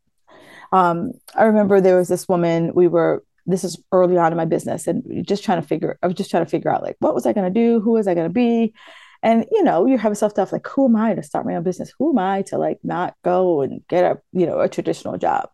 Um, 0.73 1.13
I 1.35 1.45
remember 1.45 1.81
there 1.81 1.97
was 1.97 2.09
this 2.09 2.29
woman, 2.29 2.73
we 2.75 2.89
were 2.89 3.25
this 3.47 3.65
is 3.65 3.83
early 3.93 4.17
on 4.17 4.33
in 4.33 4.37
my 4.37 4.45
business 4.45 4.87
and 4.87 5.27
just 5.27 5.43
trying 5.43 5.61
to 5.61 5.67
figure 5.67 5.99
i 6.03 6.07
was 6.07 6.15
just 6.15 6.31
trying 6.31 6.45
to 6.45 6.51
figure 6.51 6.71
out 6.71 6.83
like 6.83 6.97
what 7.01 7.15
was 7.15 7.27
i 7.27 7.33
going 7.33 7.53
to 7.53 7.61
do? 7.61 7.81
Who 7.81 7.93
was 7.93 8.07
i 8.07 8.15
going 8.15 8.29
to 8.29 8.33
be? 8.33 8.75
And 9.23 9.45
you 9.51 9.63
know 9.63 9.87
you 9.87 9.99
have 9.99 10.17
self-doubt 10.17 10.53
like 10.53 10.67
who 10.67 10.87
am 10.87 10.97
i 10.97 11.15
to 11.15 11.23
start 11.23 11.47
my 11.47 11.57
own 11.57 11.63
business? 11.63 11.93
Who 11.99 12.11
am 12.11 12.19
i 12.19 12.43
to 12.43 12.59
like 12.59 12.79
not 12.83 13.15
go 13.25 13.63
and 13.63 13.83
get 13.89 14.05
a 14.05 14.21
you 14.33 14.47
know 14.47 14.61
a 14.61 14.69
traditional 14.69 15.19
job? 15.19 15.51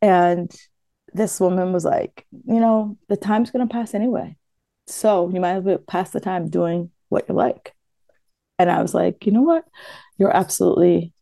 And 0.00 0.50
this 1.12 1.38
woman 1.38 1.72
was 1.72 1.84
like 1.84 2.26
you 2.30 2.60
know 2.60 2.96
the 3.08 3.16
time's 3.16 3.50
going 3.50 3.66
to 3.66 3.72
pass 3.72 3.94
anyway 3.94 4.36
so 4.86 5.30
you 5.30 5.40
might 5.40 5.54
as 5.54 5.64
well 5.64 5.78
pass 5.78 6.10
the 6.10 6.20
time 6.20 6.48
doing 6.48 6.90
what 7.08 7.28
you 7.28 7.34
like. 7.34 7.74
And 8.58 8.70
i 8.70 8.80
was 8.80 8.94
like 8.94 9.26
you 9.26 9.32
know 9.32 9.42
what? 9.42 9.64
You're 10.18 10.36
absolutely 10.36 11.12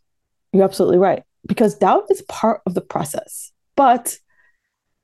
you're 0.53 0.65
absolutely 0.65 0.99
right. 0.99 1.23
Because 1.47 1.77
doubt 1.77 2.05
is 2.11 2.23
part 2.23 2.61
of 2.67 2.75
the 2.75 2.81
process 2.81 3.53
but 3.77 4.17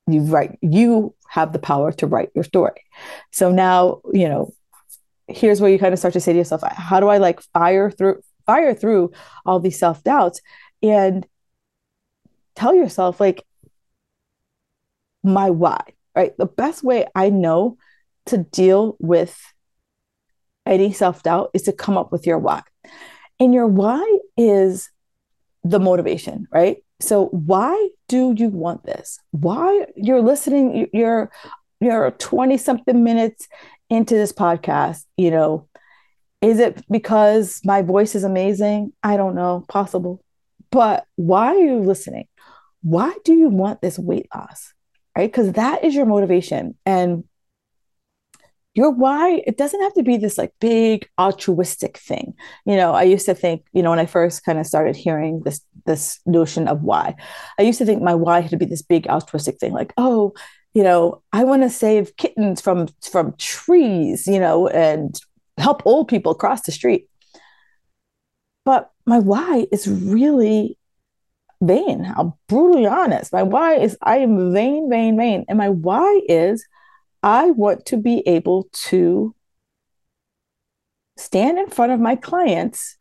you 0.07 0.21
write 0.21 0.59
you 0.62 1.14
have 1.29 1.53
the 1.53 1.59
power 1.59 1.92
to 1.92 2.07
write 2.07 2.31
your 2.35 2.45
story. 2.45 2.85
So 3.33 3.51
now 3.51 4.01
you 4.12 4.29
know 4.29 4.55
here's 5.29 5.61
where 5.61 5.71
you 5.71 5.79
kind 5.79 5.92
of 5.92 5.99
start 5.99 6.14
to 6.14 6.21
say 6.21 6.33
to 6.33 6.38
yourself 6.38 6.62
how 6.62 7.01
do 7.01 7.09
i 7.09 7.19
like 7.19 7.40
fire 7.53 7.90
through 7.90 8.21
fire 8.47 8.75
through 8.75 9.12
all 9.45 9.61
these 9.61 9.79
self-doubts? 9.79 10.40
And 10.83 11.27
tell 12.55 12.75
yourself 12.75 13.21
like 13.21 13.45
my 15.23 15.51
why 15.51 15.81
right? 16.14 16.37
The 16.38 16.47
best 16.47 16.83
way 16.83 17.07
i 17.14 17.29
know 17.31 17.77
to 18.26 18.38
deal 18.38 18.96
with 18.98 19.40
any 20.64 20.92
self-doubt 20.92 21.50
is 21.54 21.62
to 21.62 21.72
come 21.72 21.96
up 21.96 22.10
with 22.10 22.26
your 22.26 22.38
why 22.38 22.62
and 23.38 23.54
your 23.54 23.66
why 23.66 24.18
is 24.36 24.90
the 25.64 25.80
motivation 25.80 26.46
right 26.52 26.78
so 27.00 27.26
why 27.26 27.88
do 28.08 28.34
you 28.36 28.48
want 28.48 28.84
this? 28.84 29.18
Why 29.30 29.86
you're 29.96 30.22
listening, 30.22 30.88
you're 30.92 31.30
you're 31.80 32.10
20 32.12 32.56
something 32.56 33.04
minutes 33.04 33.48
into 33.90 34.14
this 34.14 34.32
podcast, 34.32 35.04
you 35.18 35.30
know, 35.30 35.68
is 36.40 36.58
it 36.58 36.82
because 36.90 37.60
my 37.64 37.82
voice 37.82 38.14
is 38.14 38.24
amazing? 38.24 38.92
I 39.02 39.18
don't 39.18 39.34
know, 39.34 39.64
possible. 39.68 40.22
But 40.70 41.04
why 41.16 41.48
are 41.48 41.58
you 41.58 41.80
listening? 41.80 42.28
Why 42.82 43.14
do 43.24 43.34
you 43.34 43.48
want 43.48 43.82
this 43.82 43.98
weight 43.98 44.26
loss? 44.34 44.72
Right? 45.16 45.30
Because 45.30 45.52
that 45.52 45.84
is 45.84 45.94
your 45.94 46.06
motivation. 46.06 46.76
And 46.86 47.24
your 48.76 48.90
why? 48.90 49.42
It 49.46 49.56
doesn't 49.56 49.82
have 49.82 49.94
to 49.94 50.02
be 50.02 50.16
this 50.16 50.38
like 50.38 50.52
big 50.60 51.08
altruistic 51.18 51.98
thing. 51.98 52.34
You 52.64 52.76
know 52.76 52.92
i 52.92 53.02
used 53.02 53.26
to 53.26 53.34
think 53.34 53.64
you 53.72 53.82
know 53.82 53.90
when 53.90 53.98
i 53.98 54.06
first 54.06 54.44
kind 54.44 54.58
of 54.58 54.66
started 54.66 54.96
hearing 54.96 55.42
this 55.44 55.60
this 55.86 56.20
notion 56.26 56.66
of 56.68 56.82
why 56.82 57.14
i 57.58 57.62
used 57.62 57.78
to 57.78 57.86
think 57.86 58.02
my 58.02 58.14
why 58.14 58.40
had 58.40 58.50
to 58.50 58.56
be 58.56 58.64
this 58.66 58.82
big 58.82 59.06
altruistic 59.06 59.58
thing 59.58 59.72
like 59.72 59.92
oh 59.96 60.32
you 60.74 60.82
know 60.82 61.22
i 61.32 61.44
want 61.44 61.62
to 61.62 61.70
save 61.70 62.16
kittens 62.16 62.60
from 62.60 62.88
from 63.10 63.34
trees 63.38 64.26
you 64.26 64.40
know 64.40 64.66
and 64.68 65.20
help 65.58 65.82
old 65.86 66.08
people 66.08 66.34
cross 66.34 66.62
the 66.62 66.72
street. 66.72 67.08
But 68.64 68.90
my 69.06 69.18
why 69.18 69.66
is 69.70 69.86
really 69.86 70.76
vain. 71.62 72.12
I'm 72.16 72.32
brutally 72.48 72.86
honest. 72.86 73.32
My 73.32 73.42
why 73.42 73.76
is 73.76 73.96
i 74.02 74.18
am 74.18 74.52
vain 74.52 74.90
vain 74.90 75.16
vain. 75.16 75.44
And 75.48 75.58
my 75.58 75.68
why 75.68 76.20
is 76.28 76.66
I 77.26 77.50
want 77.50 77.86
to 77.86 77.96
be 77.96 78.22
able 78.24 78.68
to 78.88 79.34
stand 81.16 81.58
in 81.58 81.68
front 81.68 81.90
of 81.90 81.98
my 81.98 82.14
clients 82.14 82.98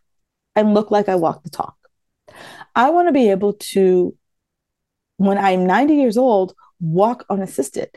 and 0.56 0.74
look 0.74 0.90
like 0.90 1.08
I 1.08 1.14
walk 1.14 1.44
the 1.44 1.52
talk. 1.52 1.76
I 2.74 2.90
want 2.90 3.08
to 3.08 3.12
be 3.12 3.30
able 3.30 3.54
to, 3.54 4.18
when 5.18 5.38
I'm 5.38 5.68
90 5.68 5.94
years 5.94 6.18
old, 6.18 6.56
walk 6.80 7.24
unassisted. 7.30 7.90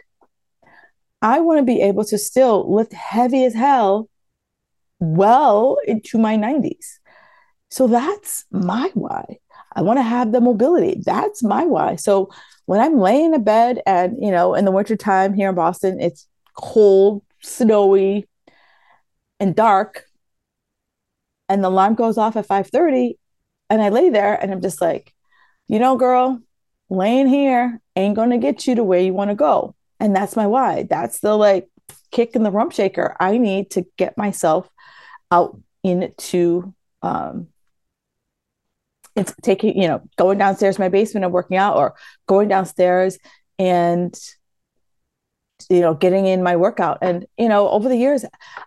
I 1.22 1.40
want 1.40 1.60
to 1.60 1.64
be 1.64 1.80
able 1.80 2.04
to 2.04 2.18
still 2.18 2.74
lift 2.74 2.92
heavy 2.92 3.46
as 3.46 3.54
hell 3.54 4.10
well 5.00 5.78
into 5.86 6.18
my 6.18 6.36
90s. 6.36 6.98
So 7.70 7.86
that's 7.86 8.44
my 8.50 8.90
why. 8.92 9.38
I 9.78 9.82
want 9.82 10.00
to 10.00 10.02
have 10.02 10.32
the 10.32 10.40
mobility. 10.40 11.00
That's 11.06 11.40
my 11.44 11.64
why. 11.64 11.94
So 11.94 12.30
when 12.66 12.80
I'm 12.80 12.98
laying 12.98 13.32
in 13.32 13.44
bed 13.44 13.80
and, 13.86 14.16
you 14.20 14.32
know, 14.32 14.56
in 14.56 14.64
the 14.64 14.72
wintertime 14.72 15.34
here 15.34 15.50
in 15.50 15.54
Boston, 15.54 16.00
it's 16.00 16.26
cold, 16.56 17.22
snowy, 17.42 18.26
and 19.38 19.54
dark. 19.54 20.02
And 21.48 21.62
the 21.62 21.68
alarm 21.68 21.94
goes 21.94 22.18
off 22.18 22.36
at 22.36 22.46
5:30. 22.46 23.18
And 23.70 23.80
I 23.80 23.90
lay 23.90 24.10
there 24.10 24.34
and 24.34 24.50
I'm 24.50 24.60
just 24.60 24.80
like, 24.80 25.14
you 25.68 25.78
know, 25.78 25.96
girl, 25.96 26.40
laying 26.90 27.28
here 27.28 27.80
ain't 27.94 28.16
gonna 28.16 28.38
get 28.38 28.66
you 28.66 28.74
to 28.74 28.82
where 28.82 29.00
you 29.00 29.14
want 29.14 29.30
to 29.30 29.36
go. 29.36 29.76
And 30.00 30.14
that's 30.14 30.34
my 30.34 30.48
why. 30.48 30.88
That's 30.90 31.20
the 31.20 31.36
like 31.36 31.68
kick 32.10 32.34
in 32.34 32.42
the 32.42 32.50
rump 32.50 32.72
shaker. 32.72 33.16
I 33.20 33.38
need 33.38 33.70
to 33.72 33.86
get 33.96 34.18
myself 34.18 34.68
out 35.30 35.56
into 35.84 36.74
um 37.00 37.46
it's 39.18 39.35
taking, 39.42 39.81
you 39.81 39.88
know, 39.88 40.02
going 40.16 40.38
downstairs 40.38 40.78
my 40.78 40.88
basement 40.88 41.24
and 41.24 41.33
working 41.33 41.57
out 41.57 41.76
or 41.76 41.94
going 42.26 42.48
downstairs 42.48 43.18
and 43.59 44.18
you 45.68 45.81
know 45.81 45.92
getting 45.92 46.26
in 46.26 46.42
my 46.42 46.54
workout. 46.54 46.98
And 47.02 47.26
you 47.37 47.48
know 47.48 47.68
over 47.68 47.88
the 47.88 47.96
years 47.96 48.24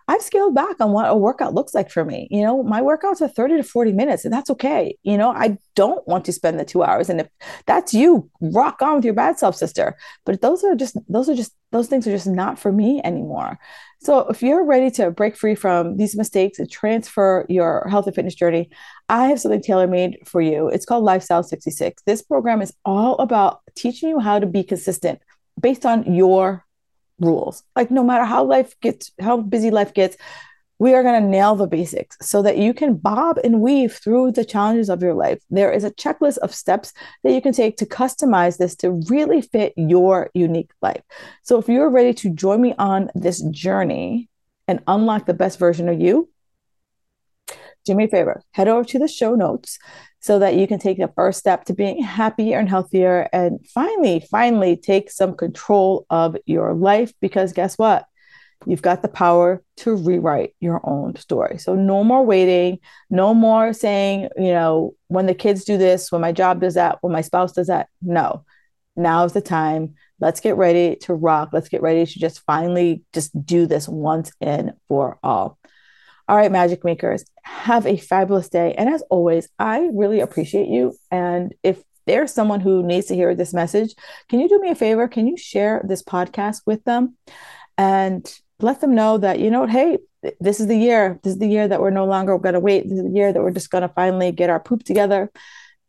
i've 0.08 0.20
scaled 0.20 0.54
back 0.54 0.78
on 0.78 0.92
what 0.92 1.08
a 1.08 1.16
workout 1.16 1.54
looks 1.54 1.74
like 1.74 1.90
for 1.90 2.04
me. 2.04 2.28
You 2.30 2.42
know 2.42 2.62
my 2.62 2.82
workouts 2.82 3.22
are 3.22 3.28
30 3.28 3.56
to 3.56 3.62
40 3.62 3.92
minutes 3.92 4.24
and 4.24 4.32
that's 4.32 4.50
okay. 4.50 4.96
You 5.02 5.16
know 5.16 5.30
i 5.30 5.56
don't 5.74 6.06
want 6.06 6.26
to 6.26 6.32
spend 6.32 6.60
the 6.60 6.64
two 6.64 6.82
hours. 6.82 7.08
And 7.08 7.22
if 7.22 7.28
that's 7.66 7.94
you 7.94 8.30
rock 8.40 8.82
on 8.82 8.96
with 8.96 9.04
your 9.04 9.14
bad 9.14 9.38
self 9.38 9.56
sister. 9.56 9.96
But 10.26 10.42
those 10.42 10.62
are 10.64 10.74
just 10.74 10.96
those 11.08 11.28
are 11.30 11.34
just 11.34 11.54
those 11.70 11.88
things 11.88 12.06
are 12.06 12.12
just 12.12 12.26
not 12.26 12.58
for 12.58 12.70
me 12.70 13.00
anymore 13.04 13.58
so 14.02 14.20
if 14.28 14.42
you're 14.42 14.64
ready 14.64 14.90
to 14.90 15.10
break 15.10 15.36
free 15.36 15.54
from 15.54 15.96
these 15.96 16.16
mistakes 16.16 16.58
and 16.58 16.70
transfer 16.70 17.46
your 17.48 17.86
health 17.88 18.06
and 18.06 18.14
fitness 18.14 18.34
journey 18.34 18.68
i 19.08 19.26
have 19.26 19.40
something 19.40 19.62
tailor 19.62 19.86
made 19.86 20.18
for 20.26 20.40
you 20.40 20.68
it's 20.68 20.84
called 20.86 21.04
lifestyle 21.04 21.42
66 21.42 22.02
this 22.04 22.22
program 22.22 22.62
is 22.62 22.72
all 22.84 23.16
about 23.16 23.60
teaching 23.74 24.08
you 24.08 24.18
how 24.18 24.38
to 24.38 24.46
be 24.46 24.62
consistent 24.62 25.20
based 25.60 25.86
on 25.86 26.14
your 26.14 26.64
rules. 27.22 27.62
Like 27.76 27.90
no 27.90 28.02
matter 28.02 28.24
how 28.24 28.44
life 28.44 28.78
gets, 28.80 29.12
how 29.20 29.38
busy 29.38 29.70
life 29.70 29.94
gets, 29.94 30.16
we 30.82 30.94
are 30.94 31.04
going 31.04 31.22
to 31.22 31.28
nail 31.28 31.54
the 31.54 31.68
basics 31.68 32.16
so 32.20 32.42
that 32.42 32.58
you 32.58 32.74
can 32.74 32.96
bob 32.96 33.38
and 33.44 33.60
weave 33.60 33.92
through 34.02 34.32
the 34.32 34.44
challenges 34.44 34.90
of 34.90 35.00
your 35.00 35.14
life. 35.14 35.40
There 35.48 35.70
is 35.70 35.84
a 35.84 35.92
checklist 35.92 36.38
of 36.38 36.52
steps 36.52 36.92
that 37.22 37.32
you 37.32 37.40
can 37.40 37.52
take 37.52 37.76
to 37.76 37.86
customize 37.86 38.58
this 38.58 38.74
to 38.78 39.00
really 39.08 39.42
fit 39.42 39.74
your 39.76 40.30
unique 40.34 40.72
life. 40.82 41.02
So 41.44 41.56
if 41.60 41.68
you're 41.68 41.88
ready 41.88 42.12
to 42.14 42.30
join 42.30 42.60
me 42.60 42.74
on 42.80 43.12
this 43.14 43.42
journey 43.42 44.28
and 44.66 44.82
unlock 44.88 45.26
the 45.26 45.34
best 45.34 45.56
version 45.56 45.88
of 45.88 46.00
you, 46.00 46.28
do 47.84 47.94
me 47.94 48.06
a 48.06 48.08
favor, 48.08 48.42
head 48.50 48.66
over 48.66 48.82
to 48.86 48.98
the 48.98 49.06
show 49.06 49.36
notes 49.36 49.78
so 50.18 50.40
that 50.40 50.56
you 50.56 50.66
can 50.66 50.80
take 50.80 50.98
the 50.98 51.12
first 51.14 51.38
step 51.38 51.64
to 51.66 51.74
being 51.74 52.02
happier 52.02 52.58
and 52.58 52.68
healthier 52.68 53.28
and 53.32 53.64
finally, 53.68 54.18
finally 54.28 54.76
take 54.76 55.12
some 55.12 55.36
control 55.36 56.06
of 56.10 56.36
your 56.44 56.74
life. 56.74 57.12
Because 57.20 57.52
guess 57.52 57.78
what? 57.78 58.06
You've 58.66 58.82
got 58.82 59.02
the 59.02 59.08
power 59.08 59.62
to 59.78 59.94
rewrite 59.94 60.54
your 60.60 60.80
own 60.84 61.16
story. 61.16 61.58
So, 61.58 61.74
no 61.74 62.04
more 62.04 62.24
waiting, 62.24 62.78
no 63.10 63.34
more 63.34 63.72
saying, 63.72 64.28
you 64.36 64.52
know, 64.52 64.94
when 65.08 65.26
the 65.26 65.34
kids 65.34 65.64
do 65.64 65.76
this, 65.78 66.12
when 66.12 66.20
my 66.20 66.32
job 66.32 66.60
does 66.60 66.74
that, 66.74 66.98
when 67.00 67.12
my 67.12 67.20
spouse 67.20 67.52
does 67.52 67.66
that. 67.68 67.88
No, 68.00 68.44
now 68.96 69.24
is 69.24 69.32
the 69.32 69.40
time. 69.40 69.94
Let's 70.20 70.40
get 70.40 70.56
ready 70.56 70.96
to 71.02 71.14
rock. 71.14 71.50
Let's 71.52 71.68
get 71.68 71.82
ready 71.82 72.06
to 72.06 72.18
just 72.18 72.40
finally 72.46 73.02
just 73.12 73.44
do 73.44 73.66
this 73.66 73.88
once 73.88 74.32
and 74.40 74.72
for 74.88 75.18
all. 75.22 75.58
All 76.28 76.36
right, 76.36 76.52
magic 76.52 76.84
makers, 76.84 77.24
have 77.42 77.86
a 77.86 77.96
fabulous 77.96 78.48
day. 78.48 78.74
And 78.74 78.88
as 78.88 79.02
always, 79.10 79.48
I 79.58 79.90
really 79.92 80.20
appreciate 80.20 80.68
you. 80.68 80.94
And 81.10 81.54
if 81.62 81.82
there's 82.06 82.32
someone 82.32 82.60
who 82.60 82.82
needs 82.82 83.06
to 83.06 83.14
hear 83.14 83.34
this 83.34 83.52
message, 83.52 83.94
can 84.28 84.40
you 84.40 84.48
do 84.48 84.60
me 84.60 84.70
a 84.70 84.74
favor? 84.74 85.08
Can 85.08 85.26
you 85.26 85.36
share 85.36 85.82
this 85.84 86.02
podcast 86.02 86.62
with 86.66 86.84
them 86.84 87.16
and 87.76 88.32
let 88.62 88.80
them 88.80 88.94
know 88.94 89.18
that, 89.18 89.38
you 89.40 89.50
know, 89.50 89.66
hey, 89.66 89.98
this 90.40 90.60
is 90.60 90.66
the 90.66 90.76
year. 90.76 91.18
This 91.22 91.34
is 91.34 91.38
the 91.38 91.48
year 91.48 91.66
that 91.66 91.80
we're 91.80 91.90
no 91.90 92.06
longer 92.06 92.38
going 92.38 92.54
to 92.54 92.60
wait. 92.60 92.88
This 92.88 92.98
is 92.98 93.04
the 93.04 93.10
year 93.10 93.32
that 93.32 93.42
we're 93.42 93.50
just 93.50 93.70
going 93.70 93.82
to 93.82 93.88
finally 93.88 94.32
get 94.32 94.50
our 94.50 94.60
poop 94.60 94.84
together 94.84 95.30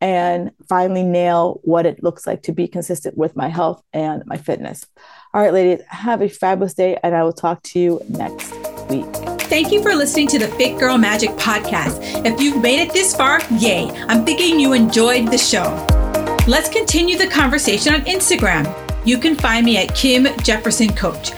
and 0.01 0.51
finally 0.67 1.03
nail 1.03 1.61
what 1.63 1.85
it 1.85 2.03
looks 2.03 2.27
like 2.27 2.43
to 2.43 2.51
be 2.51 2.67
consistent 2.67 3.17
with 3.17 3.37
my 3.37 3.47
health 3.47 3.81
and 3.93 4.25
my 4.25 4.35
fitness. 4.35 4.85
All 5.33 5.41
right, 5.41 5.53
ladies, 5.53 5.85
have 5.87 6.21
a 6.21 6.27
fabulous 6.27 6.73
day, 6.73 6.99
and 7.01 7.15
I 7.15 7.23
will 7.23 7.31
talk 7.31 7.63
to 7.63 7.79
you 7.79 8.01
next 8.09 8.51
week. 8.89 9.05
thank 9.43 9.71
you 9.71 9.81
for 9.81 9.95
listening 9.95 10.27
to 10.27 10.39
the 10.39 10.47
Fit 10.49 10.77
Girl 10.77 10.97
Magic 10.97 11.29
podcast. 11.31 12.25
If 12.25 12.41
you've 12.41 12.61
made 12.61 12.81
it 12.81 12.91
this 12.91 13.15
far, 13.15 13.39
yay. 13.51 13.89
I'm 14.09 14.25
thinking 14.25 14.59
you 14.59 14.73
enjoyed 14.73 15.29
the 15.29 15.37
show. 15.37 15.63
Let's 16.47 16.67
continue 16.67 17.17
the 17.17 17.27
conversation 17.27 17.93
on 17.93 18.01
Instagram. 18.01 18.67
You 19.05 19.17
can 19.17 19.35
find 19.35 19.65
me 19.65 19.77
at 19.77 19.95
Kim 19.95 20.27
Jefferson 20.43 20.93
Coach. 20.93 21.31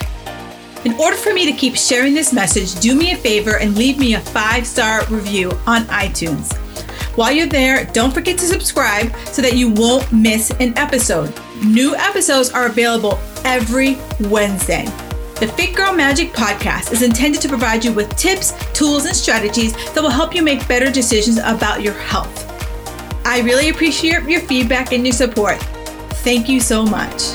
In 0.85 0.93
order 0.99 1.17
for 1.17 1.33
me 1.33 1.47
to 1.47 1.51
keep 1.51 1.75
sharing 1.75 2.13
this 2.13 2.31
message, 2.31 2.75
do 2.79 2.93
me 2.95 3.11
a 3.11 3.17
favor 3.17 3.57
and 3.57 3.75
leave 3.75 3.97
me 3.97 4.13
a 4.13 4.19
five 4.19 4.67
star 4.67 5.03
review 5.07 5.51
on 5.65 5.81
iTunes. 5.85 6.55
While 7.17 7.31
you're 7.31 7.47
there, 7.47 7.85
don't 7.85 8.13
forget 8.13 8.37
to 8.37 8.45
subscribe 8.45 9.11
so 9.31 9.41
that 9.41 9.53
you 9.53 9.69
won't 9.69 10.11
miss 10.13 10.51
an 10.59 10.77
episode. 10.77 11.33
New 11.63 11.95
episodes 11.95 12.51
are 12.51 12.67
available 12.67 13.17
every 13.43 13.97
Wednesday. 14.29 14.85
The 15.39 15.51
Fit 15.57 15.75
Girl 15.75 15.91
Magic 15.91 16.33
podcast 16.33 16.91
is 16.91 17.01
intended 17.01 17.41
to 17.41 17.49
provide 17.49 17.83
you 17.83 17.91
with 17.91 18.15
tips, 18.15 18.53
tools, 18.73 19.05
and 19.05 19.15
strategies 19.15 19.73
that 19.93 20.03
will 20.03 20.11
help 20.11 20.35
you 20.35 20.43
make 20.43 20.67
better 20.67 20.91
decisions 20.91 21.39
about 21.39 21.81
your 21.81 21.93
health. 21.93 22.43
I 23.25 23.41
really 23.41 23.69
appreciate 23.69 24.23
your 24.29 24.41
feedback 24.41 24.91
and 24.91 25.03
your 25.03 25.13
support. 25.13 25.57
Thank 26.21 26.47
you 26.47 26.59
so 26.59 26.85
much. 26.85 27.33